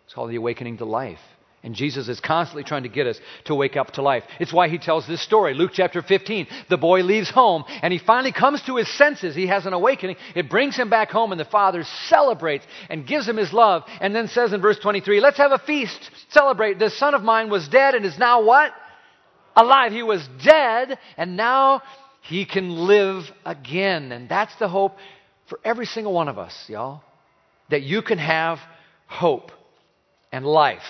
[0.06, 1.20] It's called the awakening to life.
[1.66, 4.24] And Jesus is constantly trying to get us to wake up to life.
[4.40, 5.56] It's why he tells this story.
[5.56, 6.46] Luke chapter 15.
[6.70, 9.36] The boy leaves home and he finally comes to his senses.
[9.36, 10.18] He has an awakening.
[10.36, 14.16] It brings him back home and the father celebrates and gives him his love and
[14.16, 16.12] then says in verse 23, let's have a feast.
[16.30, 16.78] Celebrate.
[16.78, 18.72] This son of mine was dead and is now what?
[19.56, 19.92] Alive.
[19.92, 21.82] He was dead and now
[22.22, 24.12] he can live again.
[24.12, 24.98] And that's the hope
[25.50, 27.02] for every single one of us, y'all.
[27.72, 28.60] That you can have
[29.08, 29.52] hope
[30.32, 30.84] and life.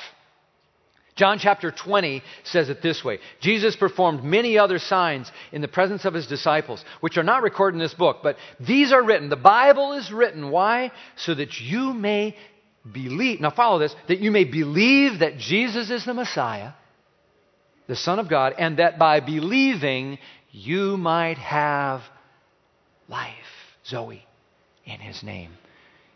[1.16, 6.04] John chapter 20 says it this way Jesus performed many other signs in the presence
[6.04, 9.30] of his disciples, which are not recorded in this book, but these are written.
[9.30, 10.52] The Bible is written.
[10.52, 10.92] Why?
[11.16, 12.36] So that you may
[12.90, 13.40] believe.
[13.40, 16.74] Now, follow this that you may believe that Jesus is the Messiah,
[17.88, 20.20] the Son of God, and that by believing
[20.52, 22.02] you might have
[23.08, 23.34] life,
[23.86, 24.26] Zoe,
[24.84, 25.54] in his name.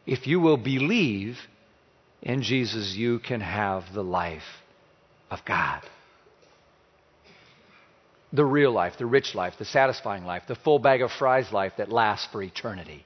[0.06, 1.38] If you will believe
[2.22, 4.44] in Jesus, you can have the life
[5.30, 5.82] of God.
[8.32, 11.74] The real life, the rich life, the satisfying life, the full bag of fries life
[11.78, 13.06] that lasts for eternity.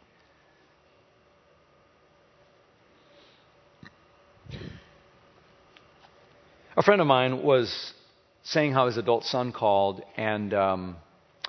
[6.75, 7.93] A friend of mine was
[8.43, 10.95] saying how his adult son called and um,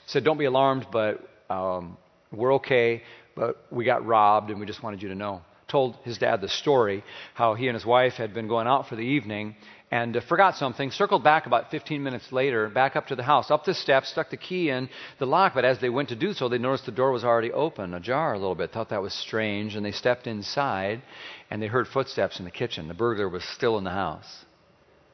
[0.06, 1.96] said, Don't be alarmed, but um,
[2.30, 3.02] we're okay,
[3.34, 5.40] but we got robbed and we just wanted you to know.
[5.66, 8.96] Told his dad the story, how he and his wife had been going out for
[8.96, 9.56] the evening
[9.94, 13.48] and uh, forgot something, circled back about 15 minutes later, back up to the house,
[13.48, 14.88] up the steps, stuck the key in
[15.21, 17.52] the lock, but as they went to do so, they noticed the door was already
[17.52, 21.00] open, ajar a little bit, thought that was strange, and they stepped inside,
[21.48, 22.88] and they heard footsteps in the kitchen.
[22.88, 24.44] The burglar was still in the house.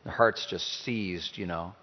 [0.05, 1.75] Their hearts just seized, you know.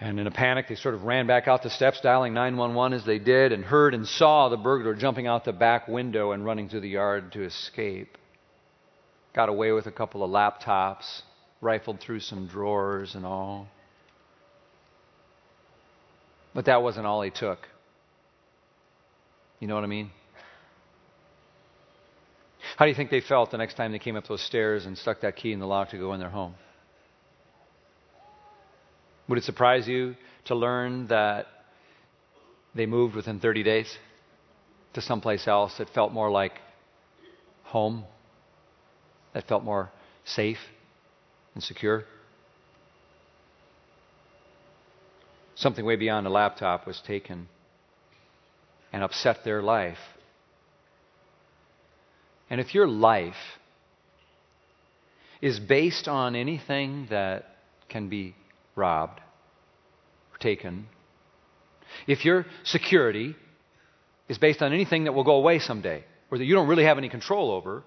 [0.00, 3.04] And in a panic, they sort of ran back out the steps, dialing 911 as
[3.04, 6.68] they did, and heard and saw the burglar jumping out the back window and running
[6.68, 8.16] through the yard to escape.
[9.34, 11.22] Got away with a couple of laptops,
[11.60, 13.68] rifled through some drawers and all.
[16.54, 17.58] But that wasn't all he took.
[19.60, 20.10] You know what I mean?
[22.76, 24.96] How do you think they felt the next time they came up those stairs and
[24.96, 26.54] stuck that key in the lock to go in their home?
[29.28, 30.14] Would it surprise you
[30.46, 31.46] to learn that
[32.74, 33.98] they moved within 30 days
[34.94, 36.52] to someplace else that felt more like
[37.64, 38.04] home,
[39.34, 39.90] that felt more
[40.24, 40.58] safe
[41.58, 42.04] and secure?
[45.56, 47.48] Something way beyond a laptop was taken
[48.92, 49.98] and upset their life.
[52.48, 53.58] And if your life
[55.42, 57.56] is based on anything that
[57.88, 58.36] can be
[58.76, 59.18] robbed,
[60.32, 60.86] or taken,
[62.06, 63.34] if your security
[64.28, 66.98] is based on anything that will go away someday, or that you don't really have
[66.98, 67.82] any control over,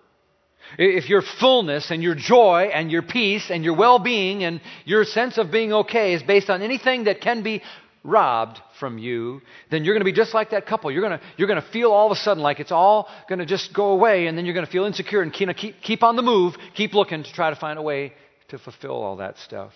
[0.78, 5.04] if your fullness and your joy and your peace and your well being and your
[5.04, 7.62] sense of being okay is based on anything that can be
[8.04, 10.92] robbed from you, then you're going to be just like that couple.
[10.92, 13.40] You're going to, you're going to feel all of a sudden like it's all going
[13.40, 15.50] to just go away, and then you're going to feel insecure and keep,
[15.82, 18.14] keep on the move, keep looking to try to find a way
[18.50, 19.74] to fulfill all that stuff.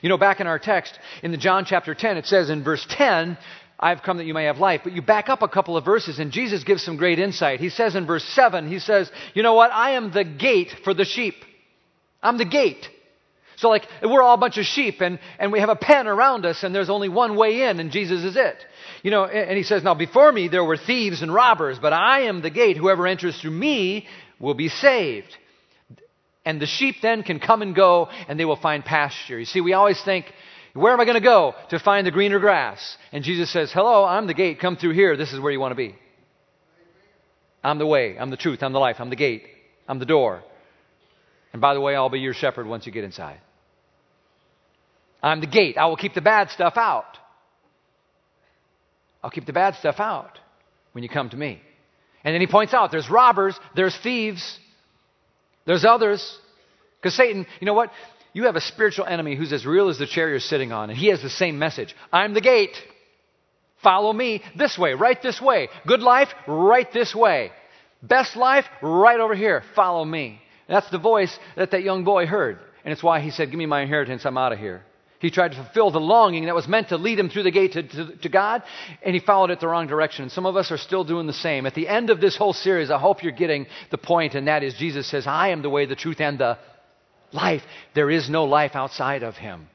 [0.00, 2.86] You know, back in our text, in the John chapter 10, it says in verse
[2.88, 3.36] 10,
[3.82, 4.82] I've come that you may have life.
[4.84, 7.58] But you back up a couple of verses, and Jesus gives some great insight.
[7.58, 9.72] He says in verse 7, He says, You know what?
[9.72, 11.34] I am the gate for the sheep.
[12.22, 12.86] I'm the gate.
[13.56, 16.46] So, like, we're all a bunch of sheep, and, and we have a pen around
[16.46, 18.56] us, and there's only one way in, and Jesus is it.
[19.02, 22.22] You know, and he says, Now before me there were thieves and robbers, but I
[22.22, 22.76] am the gate.
[22.76, 24.06] Whoever enters through me
[24.38, 25.36] will be saved.
[26.44, 29.38] And the sheep then can come and go and they will find pasture.
[29.38, 30.26] You see, we always think,
[30.74, 32.96] where am I going to go to find the greener grass?
[33.12, 34.58] And Jesus says, Hello, I'm the gate.
[34.60, 35.16] Come through here.
[35.16, 35.94] This is where you want to be.
[37.62, 38.16] I'm the way.
[38.18, 38.62] I'm the truth.
[38.62, 38.96] I'm the life.
[38.98, 39.44] I'm the gate.
[39.86, 40.42] I'm the door.
[41.52, 43.40] And by the way, I'll be your shepherd once you get inside.
[45.22, 45.76] I'm the gate.
[45.76, 47.18] I will keep the bad stuff out.
[49.22, 50.38] I'll keep the bad stuff out
[50.92, 51.60] when you come to me.
[52.24, 54.58] And then he points out there's robbers, there's thieves,
[55.66, 56.38] there's others.
[57.00, 57.90] Because Satan, you know what?
[58.32, 60.98] You have a spiritual enemy who's as real as the chair you're sitting on, and
[60.98, 62.76] he has the same message I'm the gate.
[63.82, 65.68] Follow me this way, right this way.
[65.86, 67.50] Good life, right this way.
[68.02, 69.62] Best life, right over here.
[69.74, 70.40] Follow me.
[70.68, 72.58] That's the voice that that young boy heard.
[72.84, 74.82] And it's why he said, Give me my inheritance, I'm out of here.
[75.18, 77.74] He tried to fulfill the longing that was meant to lead him through the gate
[77.74, 78.64] to, to, to, God,
[79.04, 80.24] and he followed it the wrong direction.
[80.24, 81.64] And some of us are still doing the same.
[81.64, 84.64] At the end of this whole series, I hope you're getting the point, and that
[84.64, 86.58] is Jesus says, I am the way, the truth, and the
[87.32, 87.62] life.
[87.94, 89.68] There is no life outside of him.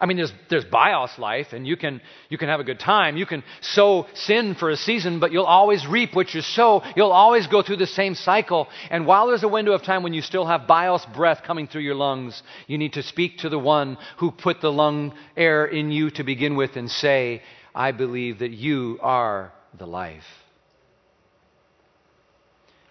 [0.00, 3.16] I mean, there's, there's bios life, and you can, you can have a good time.
[3.16, 6.82] You can sow sin for a season, but you'll always reap what you sow.
[6.94, 8.68] You'll always go through the same cycle.
[8.90, 11.82] And while there's a window of time when you still have bios breath coming through
[11.82, 15.90] your lungs, you need to speak to the one who put the lung air in
[15.90, 17.42] you to begin with and say,
[17.74, 20.22] I believe that you are the life.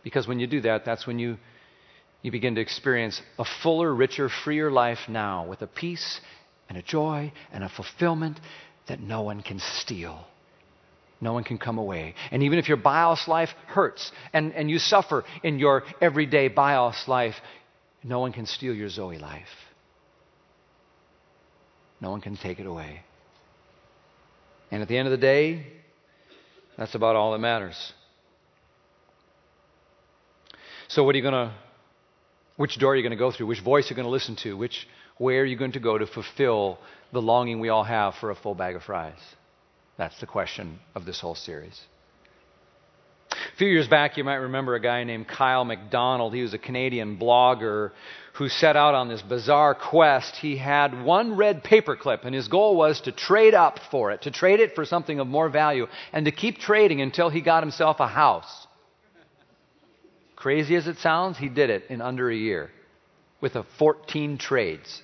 [0.04, 1.38] Because when you do that, that's when you,
[2.22, 6.20] you begin to experience a fuller, richer, freer life now with a peace
[6.70, 8.40] and a joy and a fulfillment
[8.88, 10.26] that no one can steal.
[11.20, 12.14] No one can come away.
[12.32, 17.08] And even if your bios life hurts and, and you suffer in your everyday bios
[17.08, 17.36] life,
[18.04, 19.48] no one can steal your Zoe life.
[22.00, 23.02] No one can take it away.
[24.70, 25.66] And at the end of the day,
[26.78, 27.94] that's about all that matters.
[30.90, 31.54] So, what are you going to,
[32.58, 33.48] which door are you going to go through?
[33.48, 34.58] Which voice are you going to listen to?
[34.58, 34.88] Which
[35.18, 36.78] where are you going to go to fulfill
[37.14, 39.20] the longing we all have for a full bag of fries?
[39.98, 41.80] That's the question of this whole series.
[43.32, 46.34] A few years back, you might remember a guy named Kyle MacDonald.
[46.34, 47.92] He was a Canadian blogger
[48.34, 50.36] who set out on this bizarre quest.
[50.36, 54.32] He had one red paperclip, and his goal was to trade up for it, to
[54.32, 58.00] trade it for something of more value, and to keep trading until he got himself
[58.00, 58.67] a house.
[60.48, 62.72] Crazy as it sounds, he did it in under a year
[63.42, 65.02] with a 14 trades.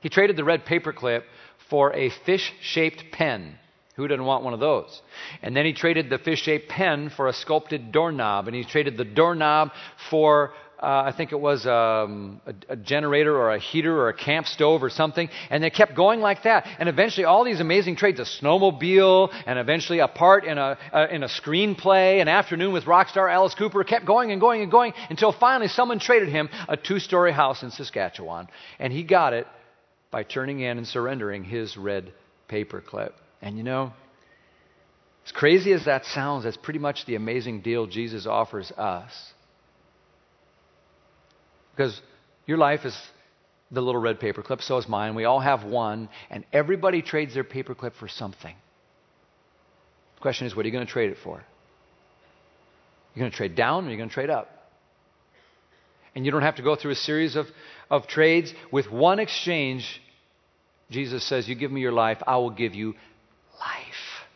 [0.00, 1.24] He traded the red paperclip
[1.68, 3.58] for a fish shaped pen.
[3.96, 5.02] Who doesn't want one of those?
[5.42, 8.46] And then he traded the fish shaped pen for a sculpted doorknob.
[8.46, 9.72] And he traded the doorknob
[10.10, 10.52] for,
[10.82, 14.46] uh, I think it was um, a, a, generator or a heater or a camp
[14.46, 15.30] stove or something.
[15.48, 16.66] And they kept going like that.
[16.78, 21.06] And eventually, all these amazing trades a snowmobile, and eventually a part in a, uh,
[21.10, 24.70] in a screenplay, an afternoon with rock star Alice Cooper kept going and going and
[24.70, 28.48] going until finally someone traded him a two story house in Saskatchewan.
[28.78, 29.46] And he got it
[30.10, 32.12] by turning in and surrendering his red
[32.50, 33.12] paperclip.
[33.40, 33.94] And you know,
[35.24, 39.12] as crazy as that sounds, that's pretty much the amazing deal Jesus offers us.
[41.76, 42.00] Because
[42.46, 42.96] your life is
[43.70, 45.14] the little red paperclip, so is mine.
[45.14, 48.54] We all have one, and everybody trades their paperclip for something.
[50.14, 51.42] The question is, what are you going to trade it for?
[53.14, 54.50] You're going to trade down or you're going to trade up?
[56.14, 57.46] And you don't have to go through a series of,
[57.90, 58.54] of trades.
[58.72, 60.00] With one exchange,
[60.90, 62.94] Jesus says, You give me your life, I will give you
[63.58, 64.26] life.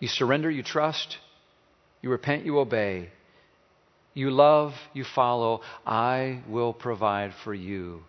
[0.00, 1.16] You surrender, you trust,
[2.02, 3.08] you repent, you obey.
[4.14, 5.60] You love, you follow.
[5.84, 8.02] I will provide for you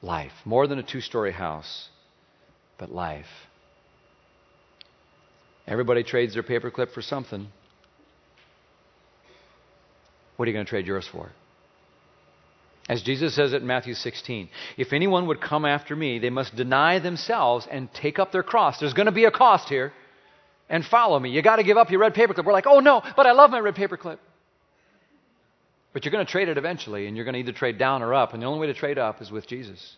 [0.00, 0.32] life.
[0.44, 1.88] More than a two story house,
[2.78, 3.26] but life.
[5.66, 7.48] Everybody trades their paperclip for something.
[10.36, 11.30] What are you going to trade yours for?
[12.88, 16.54] As Jesus says it in Matthew 16, if anyone would come after me, they must
[16.54, 18.78] deny themselves and take up their cross.
[18.78, 19.92] There's going to be a cost here.
[20.68, 21.30] And follow me.
[21.30, 22.44] You got to give up your red paperclip.
[22.44, 24.18] We're like, oh no, but I love my red paperclip.
[25.92, 28.14] But you're going to trade it eventually, and you're going to either trade down or
[28.14, 28.34] up.
[28.34, 29.96] And the only way to trade up is with Jesus.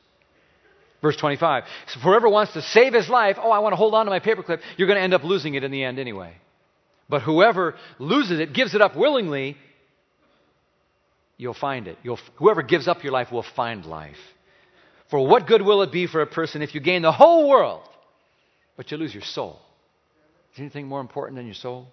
[1.00, 1.64] Verse 25.
[1.88, 4.20] So whoever wants to save his life, oh, I want to hold on to my
[4.20, 6.34] paperclip, you're going to end up losing it in the end anyway.
[7.08, 9.56] But whoever loses it, gives it up willingly,
[11.36, 11.98] you'll find it.
[12.02, 14.18] You'll, whoever gives up your life will find life.
[15.10, 17.82] For what good will it be for a person if you gain the whole world,
[18.76, 19.60] but you lose your soul?
[20.56, 21.86] Is anything more important than your soul?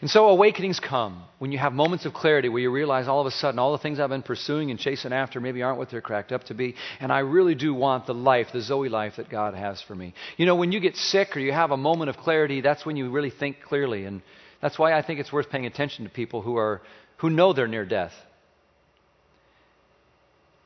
[0.00, 3.26] And so awakenings come when you have moments of clarity where you realize all of
[3.26, 6.00] a sudden all the things I've been pursuing and chasing after maybe aren't what they're
[6.00, 6.74] cracked up to be.
[7.00, 10.14] And I really do want the life, the Zoe life that God has for me.
[10.38, 12.96] You know, when you get sick or you have a moment of clarity, that's when
[12.96, 14.06] you really think clearly.
[14.06, 14.22] And
[14.62, 16.80] that's why I think it's worth paying attention to people who are
[17.18, 18.14] who know they're near death.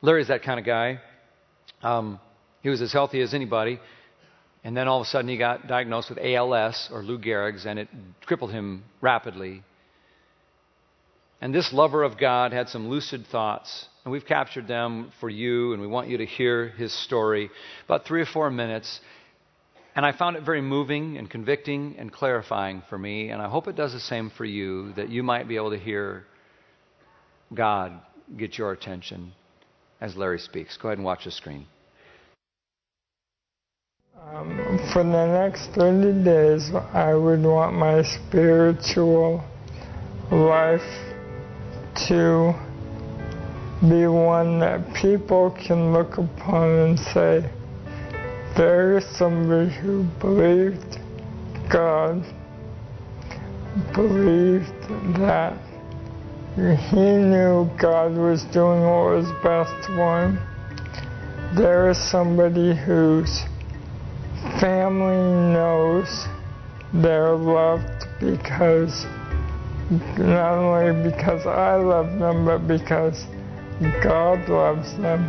[0.01, 1.01] Larry's that kind of guy.
[1.83, 2.21] Um,
[2.63, 3.81] he was as healthy as anybody.
[4.67, 7.79] And then all of a sudden he got diagnosed with ALS or Lou Gehrig's, and
[7.79, 7.87] it
[8.25, 9.63] crippled him rapidly.
[11.39, 15.71] And this lover of God had some lucid thoughts, and we've captured them for you,
[15.71, 17.49] and we want you to hear his story.
[17.85, 18.99] About three or four minutes.
[19.95, 23.69] And I found it very moving and convicting and clarifying for me, and I hope
[23.69, 26.25] it does the same for you, that you might be able to hear
[27.53, 27.93] God
[28.35, 29.31] get your attention
[30.01, 30.75] as Larry speaks.
[30.75, 31.67] Go ahead and watch the screen.
[34.25, 39.43] Um, for the next 30 days, I would want my spiritual
[40.31, 40.81] life
[42.07, 42.51] to
[43.81, 47.47] be one that people can look upon and say,
[48.57, 50.97] there is somebody who believed
[51.71, 52.23] God,
[53.93, 54.73] believed
[55.19, 55.59] that
[56.55, 60.39] he knew God was doing what was best for him.
[61.55, 63.43] There is somebody who's
[64.59, 65.17] family
[65.53, 66.27] knows
[66.93, 69.05] they're loved because
[70.17, 73.25] not only because I love them, but because
[74.01, 75.21] God loves them,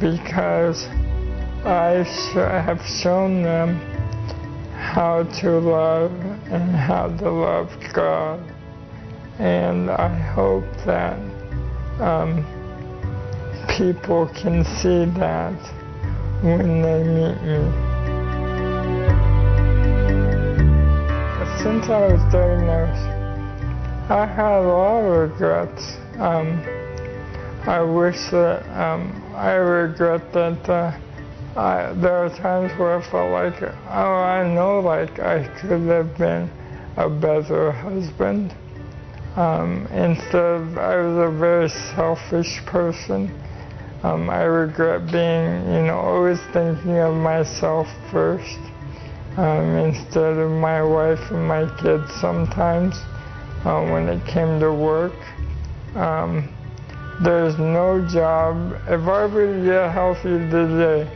[0.00, 0.86] because
[1.66, 2.04] I
[2.64, 3.76] have shown them
[4.74, 6.12] how to love
[6.50, 8.40] and how to love God.
[9.38, 11.18] And I hope that
[12.00, 12.44] um,
[13.76, 15.58] people can see that
[16.42, 17.93] when they meet me.
[21.64, 23.08] Since I was diagnosed,
[24.10, 25.96] I had a lot of regrets.
[26.18, 26.60] Um,
[27.66, 30.92] I wish that um, I regret that uh,
[31.58, 36.18] I, there are times where I felt like, oh, I know, like I could have
[36.18, 36.50] been
[36.98, 38.54] a better husband.
[39.34, 43.32] Um, instead I was a very selfish person.
[44.02, 48.58] Um, I regret being, you know, always thinking of myself first
[49.36, 52.94] um, instead of my wife and my kids sometimes
[53.64, 55.14] uh, when it came to work.
[55.96, 56.48] Um,
[57.22, 58.72] there's no job.
[58.88, 61.10] If I were to get healthy today,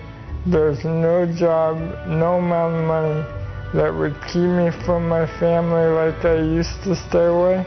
[0.46, 3.38] there's no job, no amount of money
[3.74, 7.66] that would keep me from my family like I used to stay away.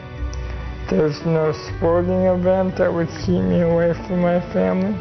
[0.90, 4.98] There's no sporting event that would keep me away from my family.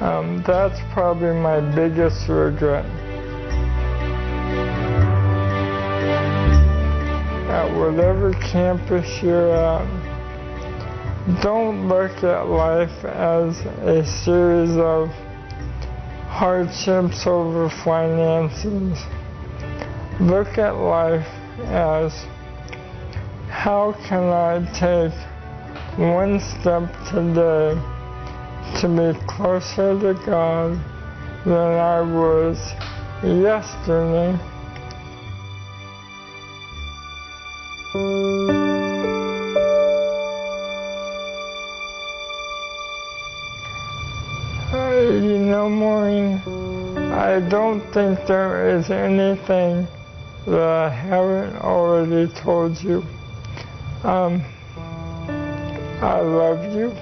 [0.00, 2.84] Um, that's probably my biggest regret.
[7.56, 9.86] At whatever campus you're at,
[11.42, 15.08] don't look at life as a series of
[16.28, 18.98] hardships over finances.
[20.20, 21.26] Look at life
[21.64, 22.12] as
[23.48, 25.16] how can I take
[25.98, 27.72] one step today
[28.80, 30.78] to be closer to God
[31.46, 32.58] than I was
[33.24, 34.55] yesterday.
[47.36, 49.86] I don't think there is anything
[50.46, 53.04] that I haven't already told you.
[54.04, 54.42] Um,
[56.00, 56.92] I love you.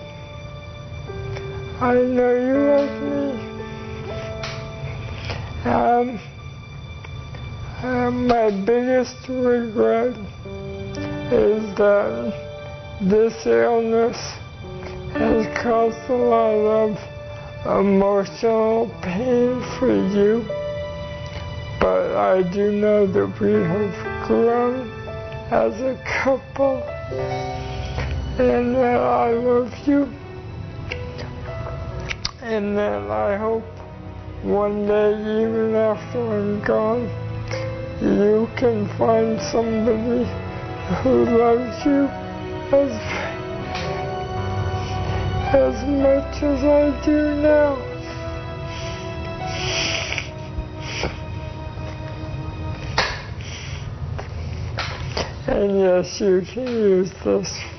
[1.80, 3.30] I know you love me.
[5.70, 6.18] Um,
[8.26, 10.16] my biggest regret
[11.30, 12.32] is that
[13.02, 14.16] this illness
[15.12, 17.13] has caused a lot of
[17.66, 20.44] emotional pain for you,
[21.80, 24.90] but I do know that we have grown
[25.50, 26.82] as a couple
[28.38, 30.12] and that I love you
[32.42, 33.64] and that I hope
[34.42, 37.08] one day, even after I'm gone,
[38.02, 40.28] you can find somebody
[41.02, 42.08] who loves you
[42.76, 43.33] as
[45.54, 47.76] as much as I do now.
[55.46, 57.73] And yes, you can use this.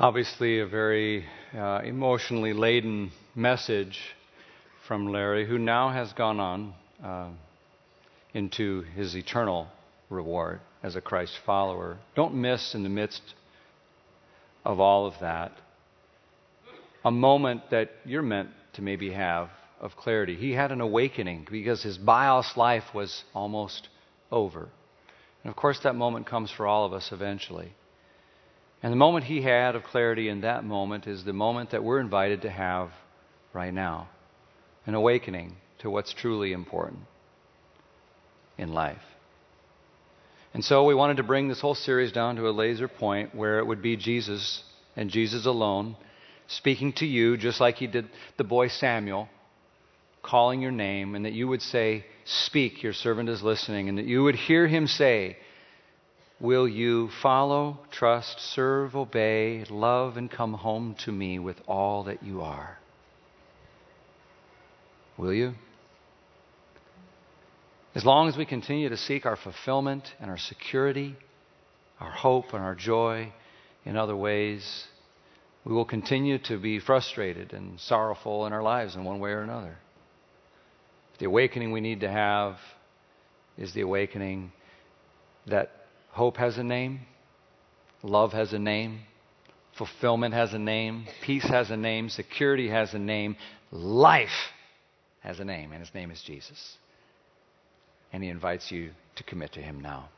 [0.00, 3.98] Obviously, a very uh, emotionally laden message
[4.86, 7.30] from Larry, who now has gone on uh,
[8.32, 9.66] into his eternal
[10.08, 11.98] reward as a Christ follower.
[12.14, 13.22] Don't miss in the midst
[14.64, 15.50] of all of that
[17.04, 20.36] a moment that you're meant to maybe have of clarity.
[20.36, 23.88] He had an awakening because his bios life was almost
[24.30, 24.68] over.
[25.42, 27.72] And of course, that moment comes for all of us eventually.
[28.82, 32.00] And the moment he had of clarity in that moment is the moment that we're
[32.00, 32.90] invited to have
[33.52, 34.08] right now
[34.86, 37.00] an awakening to what's truly important
[38.56, 39.02] in life.
[40.54, 43.58] And so we wanted to bring this whole series down to a laser point where
[43.58, 44.62] it would be Jesus
[44.96, 45.96] and Jesus alone
[46.48, 49.28] speaking to you, just like he did the boy Samuel,
[50.22, 54.06] calling your name, and that you would say, Speak, your servant is listening, and that
[54.06, 55.36] you would hear him say,
[56.40, 62.22] Will you follow, trust, serve, obey, love, and come home to me with all that
[62.22, 62.78] you are?
[65.16, 65.54] Will you?
[67.96, 71.16] As long as we continue to seek our fulfillment and our security,
[71.98, 73.32] our hope and our joy
[73.84, 74.86] in other ways,
[75.64, 79.40] we will continue to be frustrated and sorrowful in our lives in one way or
[79.40, 79.76] another.
[81.18, 82.58] The awakening we need to have
[83.56, 84.52] is the awakening
[85.46, 85.72] that
[86.10, 87.00] Hope has a name.
[88.02, 89.00] Love has a name.
[89.76, 91.06] Fulfillment has a name.
[91.24, 92.08] Peace has a name.
[92.08, 93.36] Security has a name.
[93.70, 94.28] Life
[95.20, 96.76] has a name, and his name is Jesus.
[98.12, 100.08] And he invites you to commit to him now.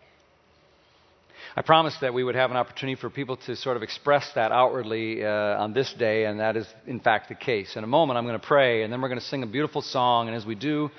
[1.56, 4.52] I promised that we would have an opportunity for people to sort of express that
[4.52, 7.76] outwardly uh, on this day, and that is, in fact, the case.
[7.76, 9.82] In a moment, I'm going to pray, and then we're going to sing a beautiful
[9.82, 10.28] song.
[10.28, 10.90] And as we do,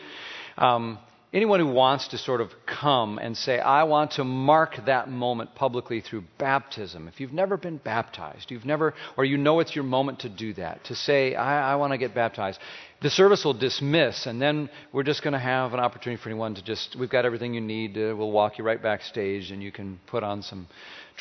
[0.58, 1.00] um,
[1.34, 5.56] anyone who wants to sort of come and say, I want to mark that moment
[5.56, 9.86] publicly through baptism, if you've never been baptized, you've never, or you know it's your
[9.86, 12.60] moment to do that, to say, I, I want to get baptized,
[13.02, 16.56] the service will dismiss, and then we're just going to have an opportunity for anyone
[16.56, 17.98] to just, we've got everything you need.
[17.98, 20.68] Uh, we'll walk you right backstage, and you can put on some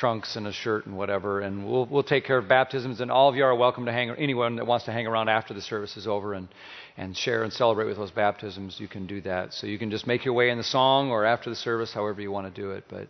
[0.00, 3.02] trunks and a shirt and whatever, and we'll, we'll take care of baptisms.
[3.02, 5.52] And all of you are welcome to hang, anyone that wants to hang around after
[5.52, 6.48] the service is over and,
[6.96, 9.52] and share and celebrate with those baptisms, you can do that.
[9.52, 12.22] So you can just make your way in the song or after the service, however
[12.22, 12.84] you want to do it.
[12.88, 13.08] But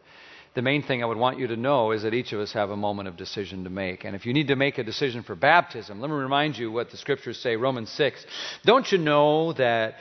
[0.54, 2.70] the main thing I would want you to know is that each of us have
[2.70, 4.02] a moment of decision to make.
[4.04, 6.90] And if you need to make a decision for baptism, let me remind you what
[6.90, 8.26] the scriptures say, Romans 6.
[8.64, 9.94] Don't you know that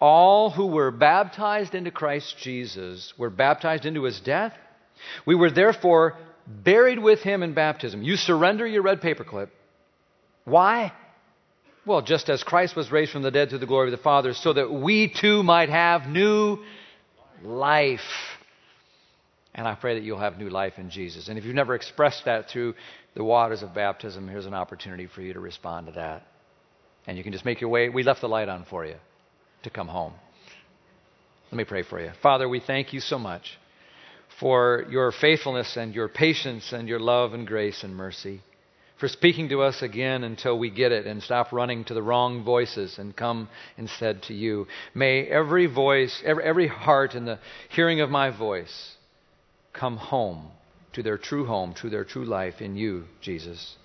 [0.00, 4.52] all who were baptized into Christ Jesus were baptized into his death?
[5.26, 6.16] We were therefore
[6.46, 8.02] buried with him in baptism.
[8.02, 9.48] You surrender your red paperclip.
[10.44, 10.92] Why?
[11.84, 14.32] Well, just as Christ was raised from the dead to the glory of the Father,
[14.34, 16.58] so that we too might have new
[17.42, 18.00] life.
[19.54, 21.28] And I pray that you'll have new life in Jesus.
[21.28, 22.74] And if you've never expressed that through
[23.14, 26.26] the waters of baptism, here's an opportunity for you to respond to that.
[27.06, 27.88] And you can just make your way.
[27.88, 28.96] We left the light on for you
[29.62, 30.12] to come home.
[31.50, 32.10] Let me pray for you.
[32.20, 33.58] Father, we thank you so much
[34.40, 38.40] for your faithfulness and your patience and your love and grace and mercy,
[38.98, 42.44] for speaking to us again until we get it and stop running to the wrong
[42.44, 44.66] voices and come instead to you.
[44.94, 47.38] May every voice, every, heart in the
[47.70, 48.94] hearing of my voice
[49.72, 50.50] come home
[50.94, 53.76] to their true home, to their true life in you, Jesus.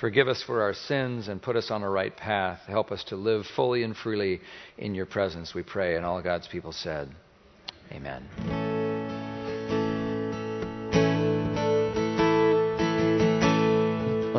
[0.00, 2.60] Forgive us for our sins and put us on a right path.
[2.66, 4.40] Help us to live fully and freely
[4.76, 5.96] in your presence, we pray.
[5.96, 7.08] And all God's people said,
[7.92, 8.73] Amen.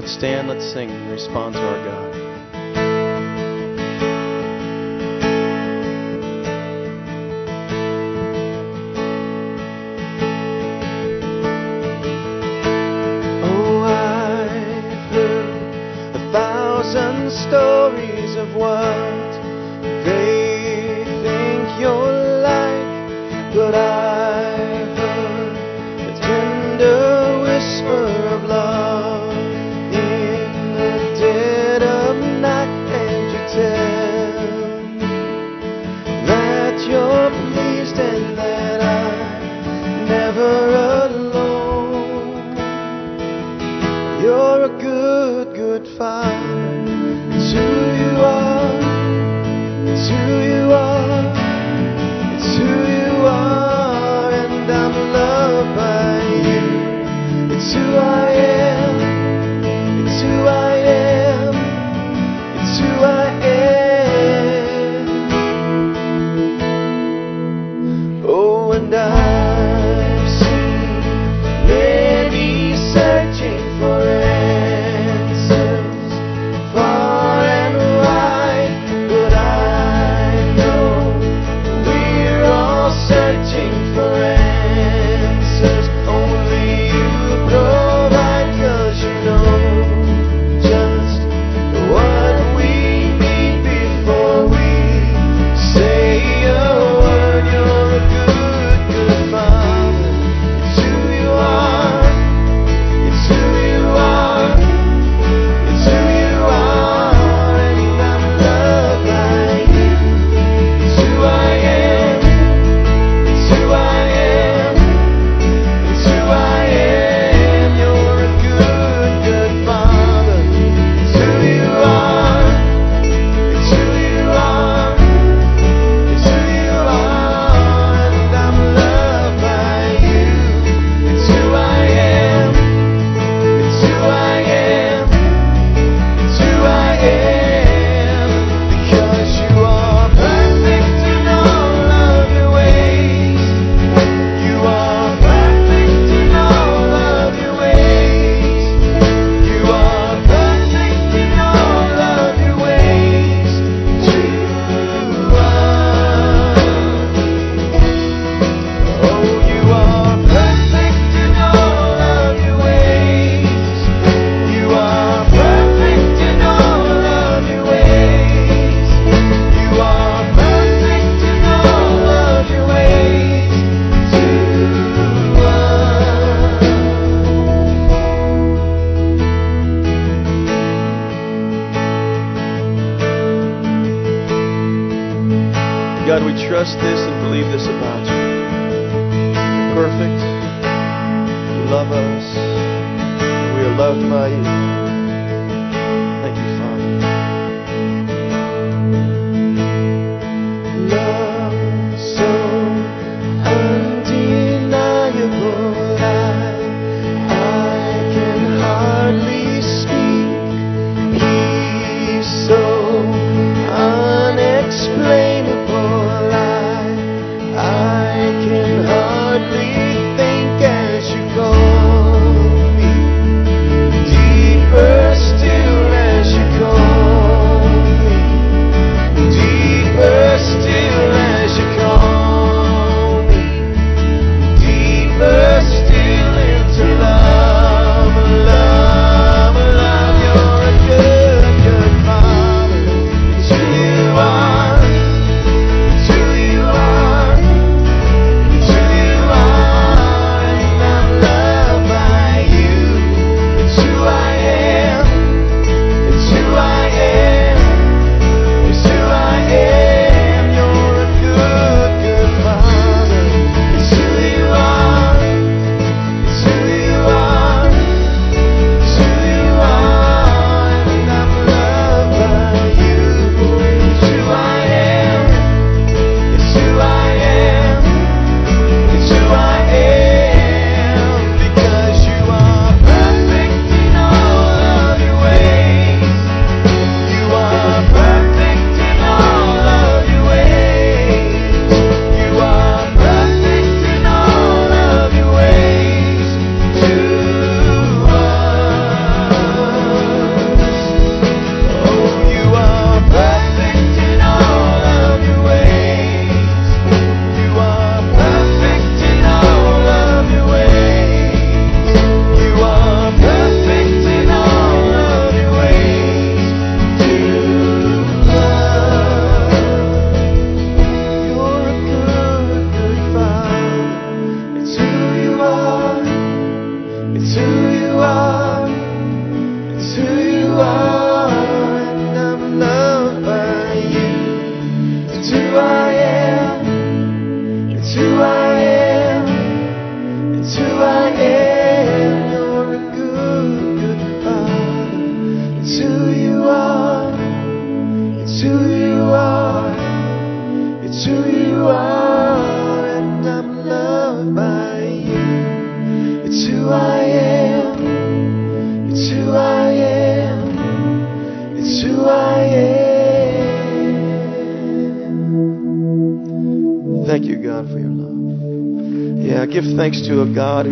[0.06, 2.14] Let's stand, let's sing, and respond to our God.
[13.46, 13.82] Oh,
[17.32, 19.05] stories of what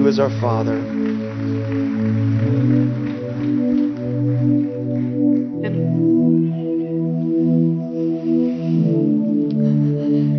[0.07, 0.75] is our Father.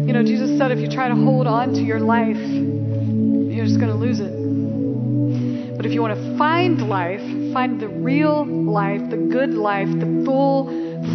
[0.04, 3.80] You know, Jesus said if you try to hold on to your life, you're just
[3.80, 5.76] going to lose it.
[5.76, 7.22] But if you want to find life,
[7.54, 10.68] find the real life, the good life, the full,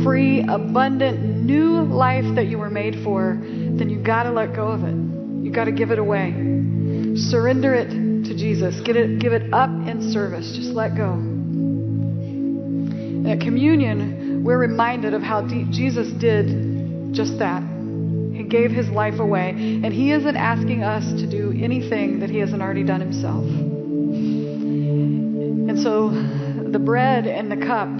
[0.03, 4.69] free, abundant, new life that you were made for, then you got to let go
[4.69, 4.95] of it.
[5.43, 6.31] You got to give it away.
[7.15, 8.79] Surrender it to Jesus.
[8.81, 10.55] Get it, give it up in service.
[10.55, 11.11] Just let go.
[11.13, 17.61] And at communion, we're reminded of how Jesus did just that.
[18.33, 22.37] He gave his life away, and he isn't asking us to do anything that he
[22.37, 23.43] hasn't already done himself.
[25.69, 26.09] And so
[26.71, 27.91] the bread and the cup uh,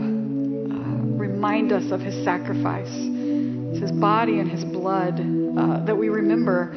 [1.18, 2.92] remind us of his sacrifice.
[2.92, 6.72] It's his body and his blood uh, that we remember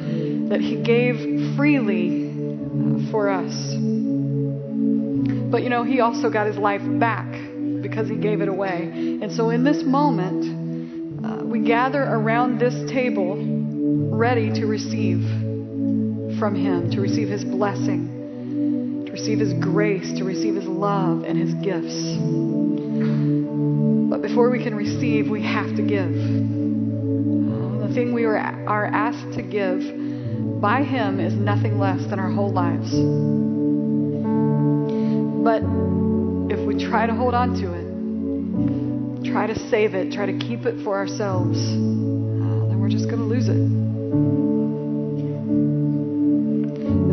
[0.49, 2.22] that he gave freely
[3.11, 3.53] for us.
[5.51, 7.31] But you know, he also got his life back
[7.81, 9.19] because he gave it away.
[9.21, 13.37] And so in this moment, uh, we gather around this table
[14.15, 15.21] ready to receive
[16.39, 21.37] from him, to receive his blessing, to receive his grace, to receive his love and
[21.37, 22.17] his gifts.
[24.09, 26.13] But before we can receive, we have to give.
[27.87, 29.81] The thing we are asked to give
[30.63, 32.89] by him is nothing less than our whole lives.
[35.43, 35.61] But
[36.55, 40.65] if we try to hold on to it, try to save it, try to keep
[40.65, 43.59] it for ourselves, then we're just going to lose it.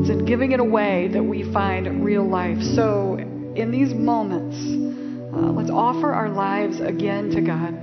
[0.01, 2.63] It's in giving it away that we find real life.
[2.77, 4.57] So, in these moments,
[5.35, 7.75] uh, let's offer our lives again to God.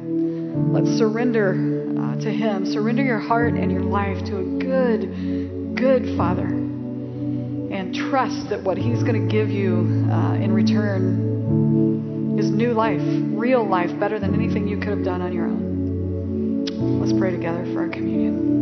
[0.71, 1.51] Let's surrender
[1.99, 2.65] uh, to Him.
[2.65, 5.46] Surrender your heart and your life to a good,
[5.77, 6.47] good Father.
[6.47, 13.01] And trust that what He's going to give you uh, in return is new life,
[13.37, 16.65] real life, better than anything you could have done on your own.
[16.99, 18.57] Let's pray together for our communion.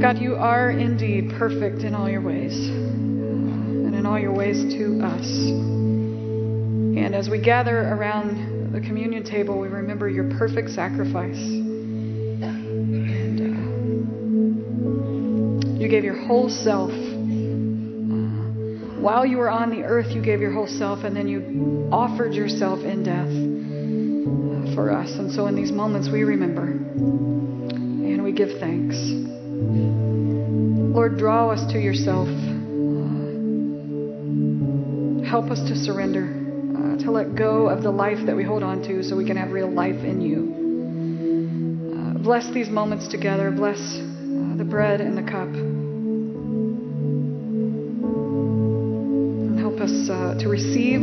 [0.00, 5.00] God, you are indeed perfect in all your ways and in all your ways to
[5.02, 5.26] us.
[5.26, 11.71] And as we gather around the communion table, we remember your perfect sacrifice.
[15.92, 16.90] Gave your whole self.
[18.98, 22.32] While you were on the earth, you gave your whole self, and then you offered
[22.32, 23.28] yourself in death
[24.74, 25.10] for us.
[25.18, 28.96] And so in these moments, we remember and we give thanks.
[30.96, 32.28] Lord, draw us to yourself.
[35.28, 38.80] Help us to surrender, uh, to let go of the life that we hold on
[38.84, 40.38] to so we can have real life in you.
[41.94, 43.50] Uh, bless these moments together.
[43.50, 45.71] Bless uh, the bread and the cup.
[50.22, 51.02] Uh, to receive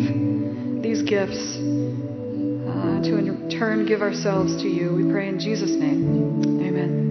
[0.82, 4.96] these gifts, uh, to in turn give ourselves to you.
[4.96, 6.62] We pray in Jesus' name.
[6.66, 7.09] Amen.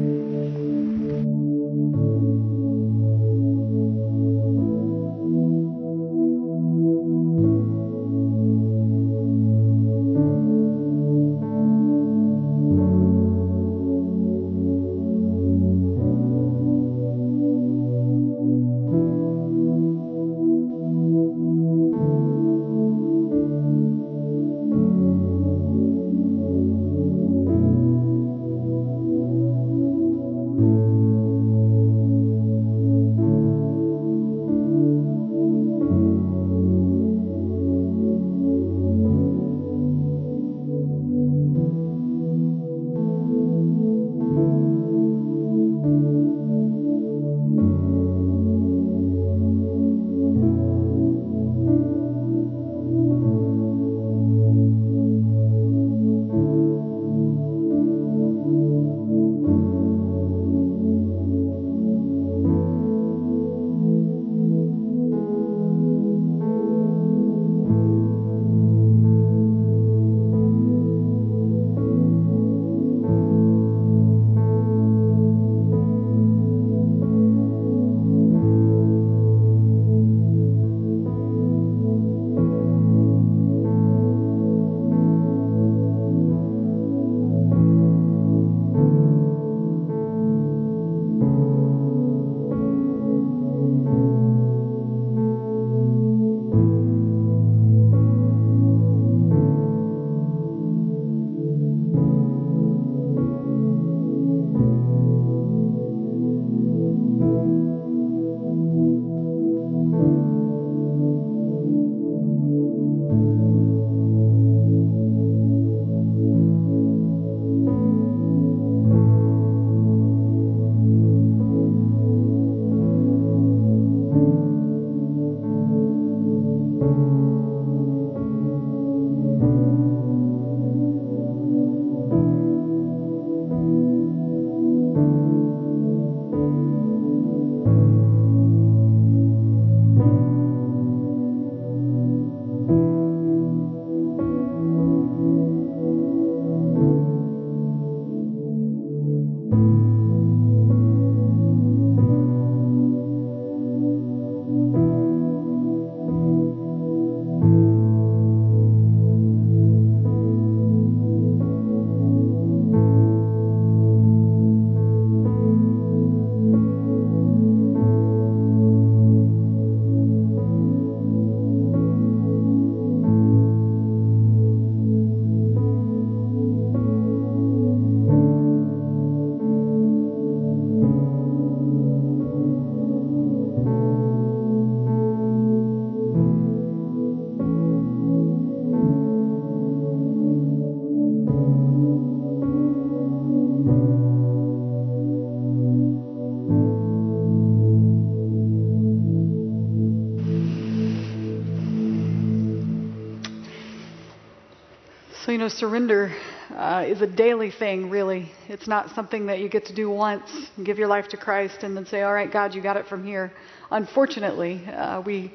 [205.49, 206.15] Know, surrender
[206.51, 208.31] uh, is a daily thing, really.
[208.49, 210.31] It's not something that you get to do once
[210.63, 213.05] give your life to Christ and then say, all right, God, you got it from
[213.05, 213.33] here.
[213.71, 215.33] Unfortunately, uh, we,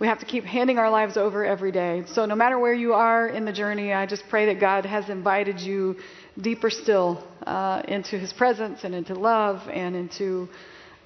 [0.00, 2.04] we have to keep handing our lives over every day.
[2.08, 5.08] So, no matter where you are in the journey, I just pray that God has
[5.08, 5.96] invited you
[6.40, 10.48] deeper still uh, into His presence and into love and into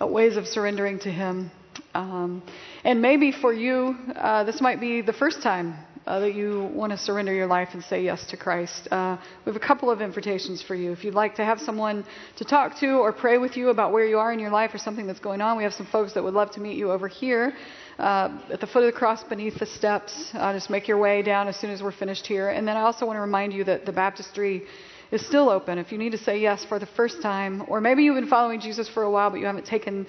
[0.00, 1.50] uh, ways of surrendering to Him.
[1.94, 2.42] Um,
[2.84, 5.76] and maybe for you, uh, this might be the first time
[6.08, 8.88] uh, that you want to surrender your life and say yes to Christ.
[8.90, 10.90] Uh, we have a couple of invitations for you.
[10.90, 12.04] If you'd like to have someone
[12.36, 14.78] to talk to or pray with you about where you are in your life or
[14.78, 17.08] something that's going on, we have some folks that would love to meet you over
[17.08, 17.52] here.
[17.98, 20.30] Uh, at the foot of the cross beneath the steps.
[20.32, 22.48] Uh, just make your way down as soon as we're finished here.
[22.48, 24.62] And then I also want to remind you that the baptistry
[25.10, 25.78] is still open.
[25.78, 28.60] If you need to say yes for the first time, or maybe you've been following
[28.60, 30.06] Jesus for a while but you haven't taken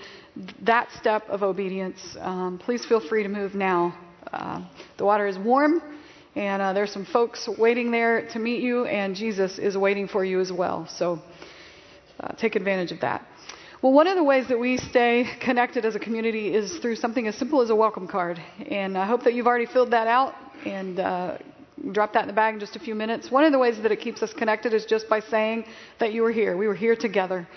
[0.62, 3.98] that step of obedience, um, please feel free to move now.
[4.32, 4.64] Uh,
[4.98, 5.82] the water is warm,
[6.36, 10.24] and uh, there's some folks waiting there to meet you, and Jesus is waiting for
[10.24, 10.88] you as well.
[10.88, 11.20] So
[12.20, 13.26] uh, take advantage of that.
[13.82, 17.28] Well, one of the ways that we stay connected as a community is through something
[17.28, 18.38] as simple as a welcome card.
[18.70, 21.38] And I hope that you've already filled that out and uh,
[21.94, 23.32] drop that in the bag in just a few minutes.
[23.32, 25.64] One of the ways that it keeps us connected is just by saying
[26.00, 26.58] that you were here.
[26.58, 27.48] We were here together.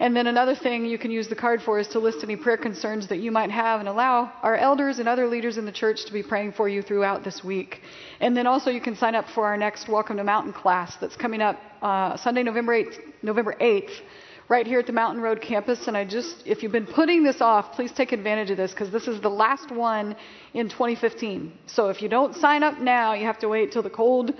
[0.00, 2.56] And then another thing you can use the card for is to list any prayer
[2.56, 6.04] concerns that you might have and allow our elders and other leaders in the church
[6.06, 7.80] to be praying for you throughout this week.
[8.20, 11.14] And then also you can sign up for our next Welcome to Mountain class that's
[11.14, 13.92] coming up uh, Sunday, November 8th, November 8th
[14.48, 15.86] right here at the Mountain Road campus.
[15.86, 18.90] And I just, if you've been putting this off, please take advantage of this because
[18.90, 20.16] this is the last one
[20.54, 21.52] in 2015.
[21.66, 24.34] So if you don't sign up now, you have to wait till the cold,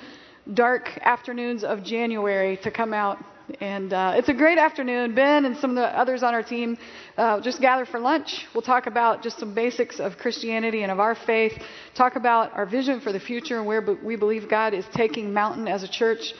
[0.52, 3.18] dark afternoons of January to come out
[3.60, 5.14] and uh, it's a great afternoon.
[5.14, 6.78] Ben and some of the others on our team
[7.16, 8.46] uh, just gather for lunch.
[8.54, 11.52] We'll talk about just some basics of Christianity and of our faith,
[11.94, 15.68] talk about our vision for the future and where we believe God is taking Mountain
[15.68, 16.32] as a church,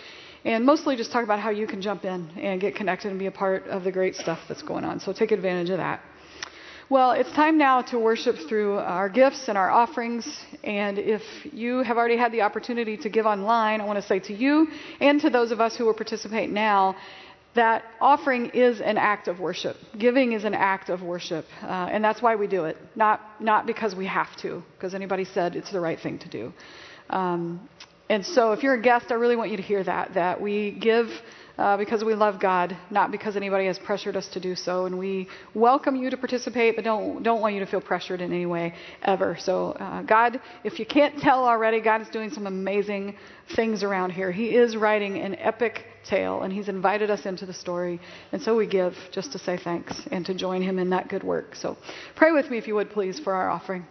[0.45, 3.27] and mostly just talk about how you can jump in and get connected and be
[3.27, 5.01] a part of the great stuff that's going on.
[5.01, 6.01] So take advantage of that.
[6.91, 10.29] Well, it's time now to worship through our gifts and our offerings.
[10.63, 14.19] And if you have already had the opportunity to give online, I want to say
[14.21, 14.69] to you
[15.01, 16.95] and to those of us who will participate now
[17.55, 19.77] that offering is an act of worship.
[19.99, 21.47] Giving is an act of worship.
[21.63, 25.25] Uh, and that's why we do it, not, not because we have to, because anybody
[25.25, 26.53] said it's the right thing to do.
[27.09, 27.67] Um,
[28.11, 30.73] and so if you're a guest, I really want you to hear that, that we
[30.73, 31.09] give
[31.57, 34.87] uh, because we love God, not because anybody has pressured us to do so.
[34.87, 38.33] And we welcome you to participate, but don't don't want you to feel pressured in
[38.33, 39.37] any way ever.
[39.39, 43.17] So, uh, God, if you can't tell already, God is doing some amazing
[43.55, 44.33] things around here.
[44.33, 48.01] He is writing an epic tale, and He's invited us into the story.
[48.33, 51.23] And so we give just to say thanks and to join Him in that good
[51.23, 51.55] work.
[51.55, 51.77] So,
[52.17, 53.87] pray with me if you would, please, for our offering.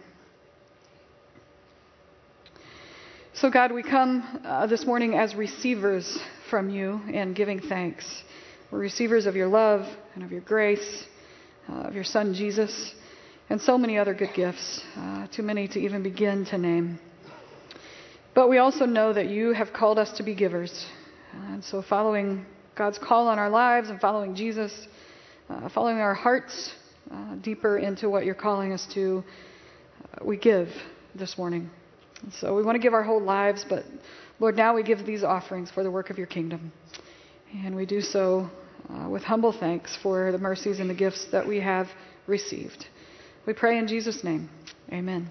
[3.36, 6.20] So, God, we come uh, this morning as receivers
[6.50, 8.22] from you and giving thanks.
[8.70, 11.04] We're receivers of your love and of your grace,
[11.68, 12.94] uh, of your Son Jesus,
[13.50, 17.00] and so many other good gifts, uh, too many to even begin to name.
[18.36, 20.86] But we also know that you have called us to be givers.
[21.32, 24.86] And so, following God's call on our lives and following Jesus,
[25.50, 26.72] uh, following our hearts
[27.10, 29.24] uh, deeper into what you're calling us to,
[30.04, 30.68] uh, we give
[31.16, 31.68] this morning.
[32.24, 33.84] And so, we want to give our whole lives, but
[34.40, 36.72] Lord, now we give these offerings for the work of your kingdom.
[37.52, 38.48] And we do so
[38.88, 41.88] uh, with humble thanks for the mercies and the gifts that we have
[42.26, 42.86] received.
[43.46, 44.48] We pray in Jesus' name.
[44.90, 45.30] Amen.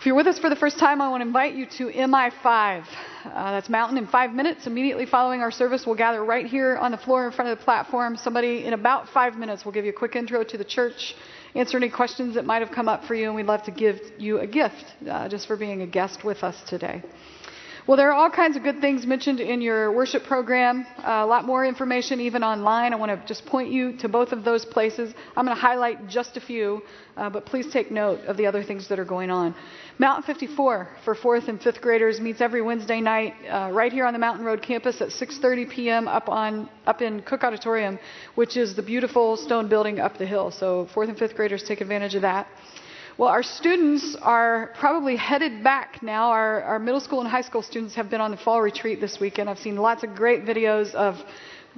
[0.00, 2.84] If you're with us for the first time, I want to invite you to MI5.
[3.24, 4.66] Uh, that's Mountain in five minutes.
[4.66, 7.64] Immediately following our service, we'll gather right here on the floor in front of the
[7.64, 8.16] platform.
[8.16, 11.14] Somebody in about five minutes will give you a quick intro to the church
[11.54, 14.00] answer any questions that might have come up for you, and we'd love to give
[14.18, 17.02] you a gift uh, just for being a guest with us today.
[17.86, 20.86] Well, there are all kinds of good things mentioned in your worship program.
[20.98, 22.94] Uh, a lot more information even online.
[22.94, 25.12] I want to just point you to both of those places.
[25.36, 26.80] I'm going to highlight just a few,
[27.18, 29.54] uh, but please take note of the other things that are going on.
[29.98, 34.12] Mountain 54 for fourth and fifth graders meets every Wednesday night uh, right here on
[34.12, 36.08] the Mountain Road campus at 6:30 p.m.
[36.08, 38.00] up on up in Cook Auditorium,
[38.34, 40.50] which is the beautiful stone building up the hill.
[40.50, 42.48] So fourth and fifth graders take advantage of that.
[43.18, 46.30] Well, our students are probably headed back now.
[46.30, 49.20] Our, our middle school and high school students have been on the fall retreat this
[49.20, 49.48] weekend.
[49.48, 51.22] I've seen lots of great videos of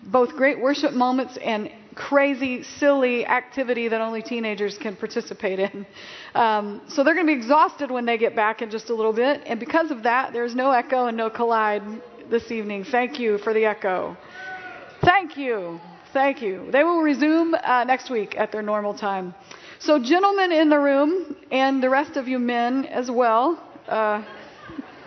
[0.03, 5.87] both great worship moments and crazy, silly activity that only teenagers can participate in.
[6.35, 9.15] Um, so they're going to be exhausted when they get back in just a little
[9.15, 9.43] bit.
[9.47, 11.83] And because of that, there's no echo and no collide
[12.31, 12.85] this evening.
[12.85, 14.17] Thank you for the echo.
[15.03, 15.81] Thank you.
[16.13, 16.69] Thank you.
[16.71, 19.35] They will resume uh, next week at their normal time.
[19.79, 24.23] So, gentlemen in the room, and the rest of you men as well, uh,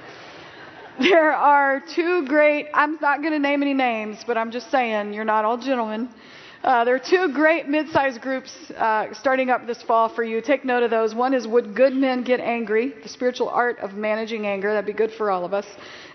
[1.00, 5.14] there are two great, I'm not going to name any names, but I'm just saying,
[5.14, 6.10] you're not all gentlemen.
[6.62, 10.42] Uh, there are two great mid-sized groups uh, starting up this fall for you.
[10.42, 11.16] Take note of those.
[11.16, 12.94] One is Would Good Men Get Angry?
[13.02, 14.74] The Spiritual Art of Managing Anger.
[14.74, 15.66] That'd be good for all of us.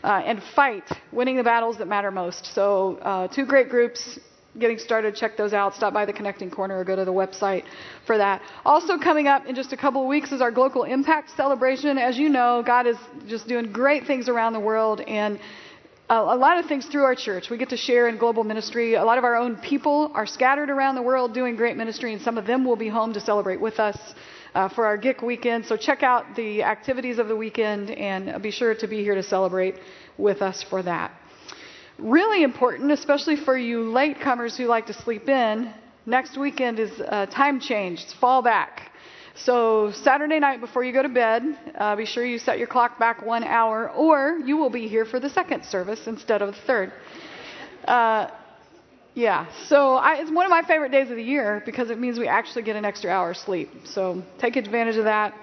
[0.02, 2.54] Uh, and Fight, Winning the Battles That Matter Most.
[2.54, 4.18] So, uh, two great groups
[4.58, 5.14] getting started.
[5.14, 5.74] Check those out.
[5.74, 7.64] Stop by the Connecting Corner or go to the website
[8.06, 8.42] for that.
[8.66, 11.96] Also, coming up in just a couple of weeks is our Global Impact Celebration.
[11.96, 15.40] As you know, God is just doing great things around the world and
[16.10, 17.50] a, lot of things through our church.
[17.50, 18.94] We get to share in global ministry.
[18.94, 22.20] A lot of our own people are scattered around the world doing great ministry, and
[22.20, 23.98] some of them will be home to celebrate with us.
[24.54, 25.66] Uh, for our GIC weekend.
[25.66, 29.22] So check out the activities of the weekend and be sure to be here to
[29.24, 29.80] celebrate
[30.16, 31.10] with us for that.
[31.98, 35.74] Really important, especially for you latecomers who like to sleep in,
[36.06, 38.04] next weekend is uh, time change.
[38.04, 38.92] It's fall back.
[39.36, 41.42] So Saturday night before you go to bed,
[41.76, 45.04] uh, be sure you set your clock back one hour, or you will be here
[45.04, 46.92] for the second service instead of the third.
[47.84, 48.28] Uh,
[49.14, 52.18] yeah, so I, it's one of my favorite days of the year because it means
[52.18, 53.70] we actually get an extra hour of sleep.
[53.84, 55.34] So take advantage of that.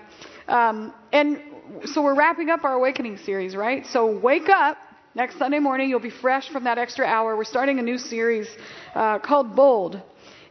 [0.47, 1.41] Um, and
[1.85, 3.85] so we're wrapping up our awakening series, right?
[3.87, 4.77] So wake up.
[5.13, 7.35] Next Sunday morning, you'll be fresh from that extra hour.
[7.35, 8.47] We're starting a new series
[8.95, 10.01] uh, called Bold.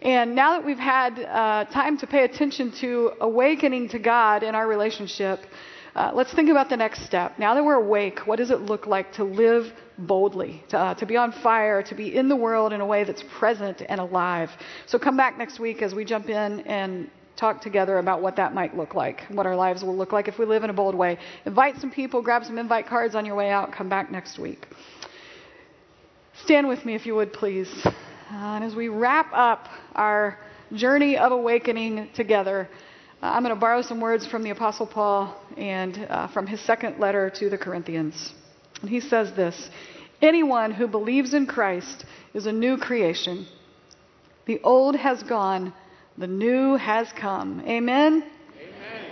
[0.03, 4.55] And now that we've had uh, time to pay attention to awakening to God in
[4.55, 5.41] our relationship,
[5.95, 7.39] uh, let's think about the next step.
[7.39, 11.05] Now that we're awake, what does it look like to live boldly, to, uh, to
[11.05, 14.51] be on fire, to be in the world in a way that's present and alive?
[14.87, 18.55] So come back next week as we jump in and talk together about what that
[18.55, 20.95] might look like, what our lives will look like if we live in a bold
[20.95, 21.19] way.
[21.45, 24.67] Invite some people, grab some invite cards on your way out, come back next week.
[26.45, 27.87] Stand with me if you would, please.
[28.31, 29.67] Uh, and as we wrap up
[29.97, 30.39] our
[30.73, 32.69] journey of awakening together,
[33.21, 36.61] uh, I'm going to borrow some words from the Apostle Paul and uh, from his
[36.61, 38.33] second letter to the Corinthians.
[38.83, 39.69] And he says this
[40.23, 43.49] Anyone who believes in Christ is a new creation.
[44.47, 45.73] The old has gone,
[46.17, 47.65] the new has come.
[47.67, 48.23] Amen?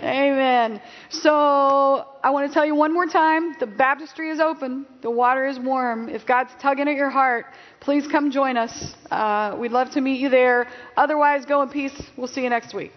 [0.01, 0.81] Amen.
[1.09, 5.45] So I want to tell you one more time the baptistry is open, the water
[5.45, 6.07] is warm.
[6.07, 7.47] If God's tugging at your heart,
[7.81, 8.93] please come join us.
[9.09, 10.67] Uh, we'd love to meet you there.
[10.97, 12.01] Otherwise, go in peace.
[12.17, 12.91] We'll see you next week.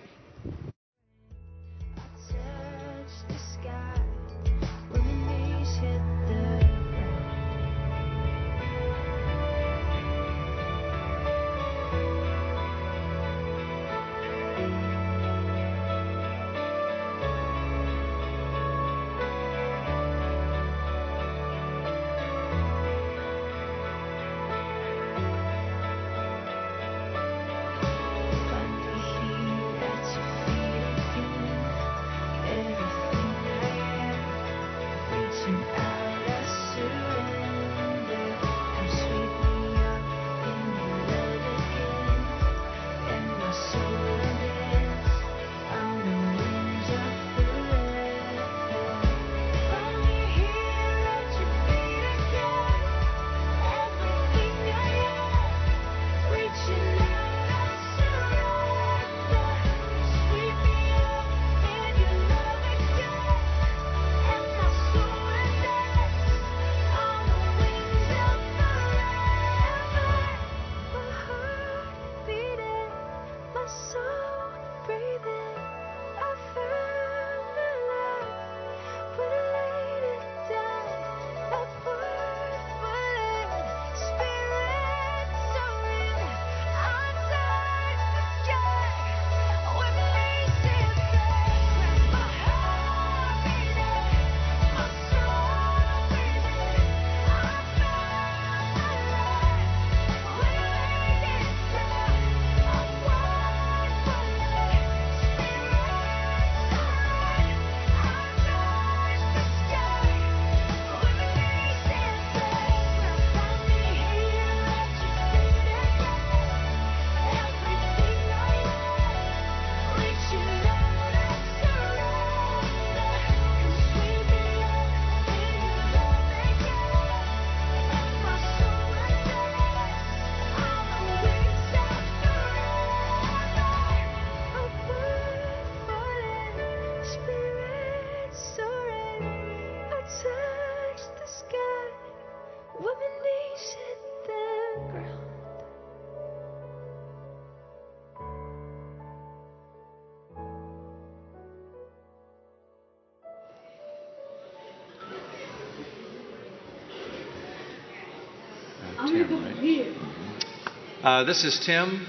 [159.07, 161.03] Tim, right?
[161.03, 162.07] Uh, this is Tim.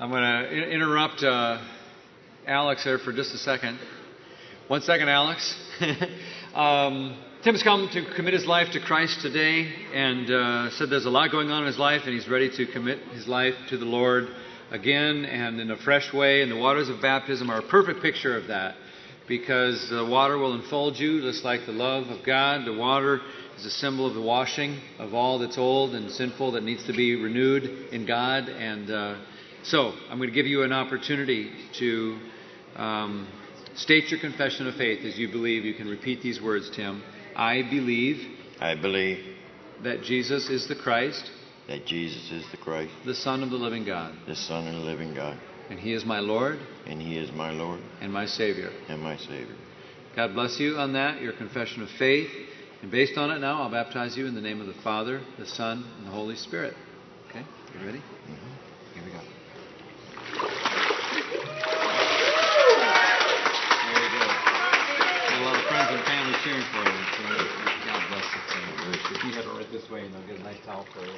[0.00, 1.62] I'm going to interrupt uh,
[2.46, 3.78] Alex there for just a second.
[4.66, 5.54] One second, Alex.
[6.54, 11.06] um, Tim has come to commit his life to Christ today and uh, said there's
[11.06, 13.78] a lot going on in his life and he's ready to commit his life to
[13.78, 14.26] the Lord
[14.72, 16.42] again and in a fresh way.
[16.42, 18.74] And the waters of baptism are a perfect picture of that
[19.28, 22.66] because the water will enfold you just like the love of God.
[22.66, 23.20] The water
[23.58, 26.92] is a symbol of the washing of all that's old and sinful that needs to
[26.92, 28.48] be renewed in God.
[28.48, 29.16] And uh,
[29.62, 32.18] so I'm going to give you an opportunity to
[32.76, 33.28] um,
[33.74, 35.64] state your confession of faith as you believe.
[35.64, 37.02] You can repeat these words, Tim.
[37.34, 38.26] I believe
[38.60, 39.18] I believe
[39.82, 41.30] that Jesus is the Christ,
[41.68, 44.80] that Jesus is the Christ, the Son of the living God, the Son of the
[44.80, 45.38] living God,
[45.68, 48.70] and He is my Lord and He is my Lord and my Savior.
[48.88, 49.54] and my Savior.
[50.14, 52.30] God bless you on that, your confession of faith.
[52.86, 55.46] And based on it now, I'll baptize you in the name of the Father, the
[55.46, 56.72] Son, and the Holy Spirit.
[57.28, 57.42] Okay?
[57.74, 57.98] You ready?
[57.98, 58.54] Mm-hmm.
[58.94, 59.18] Here we go.
[65.34, 66.94] A lot of friends and family cheering for you.
[67.88, 71.10] God bless this way, and they'll get a nice towel for you.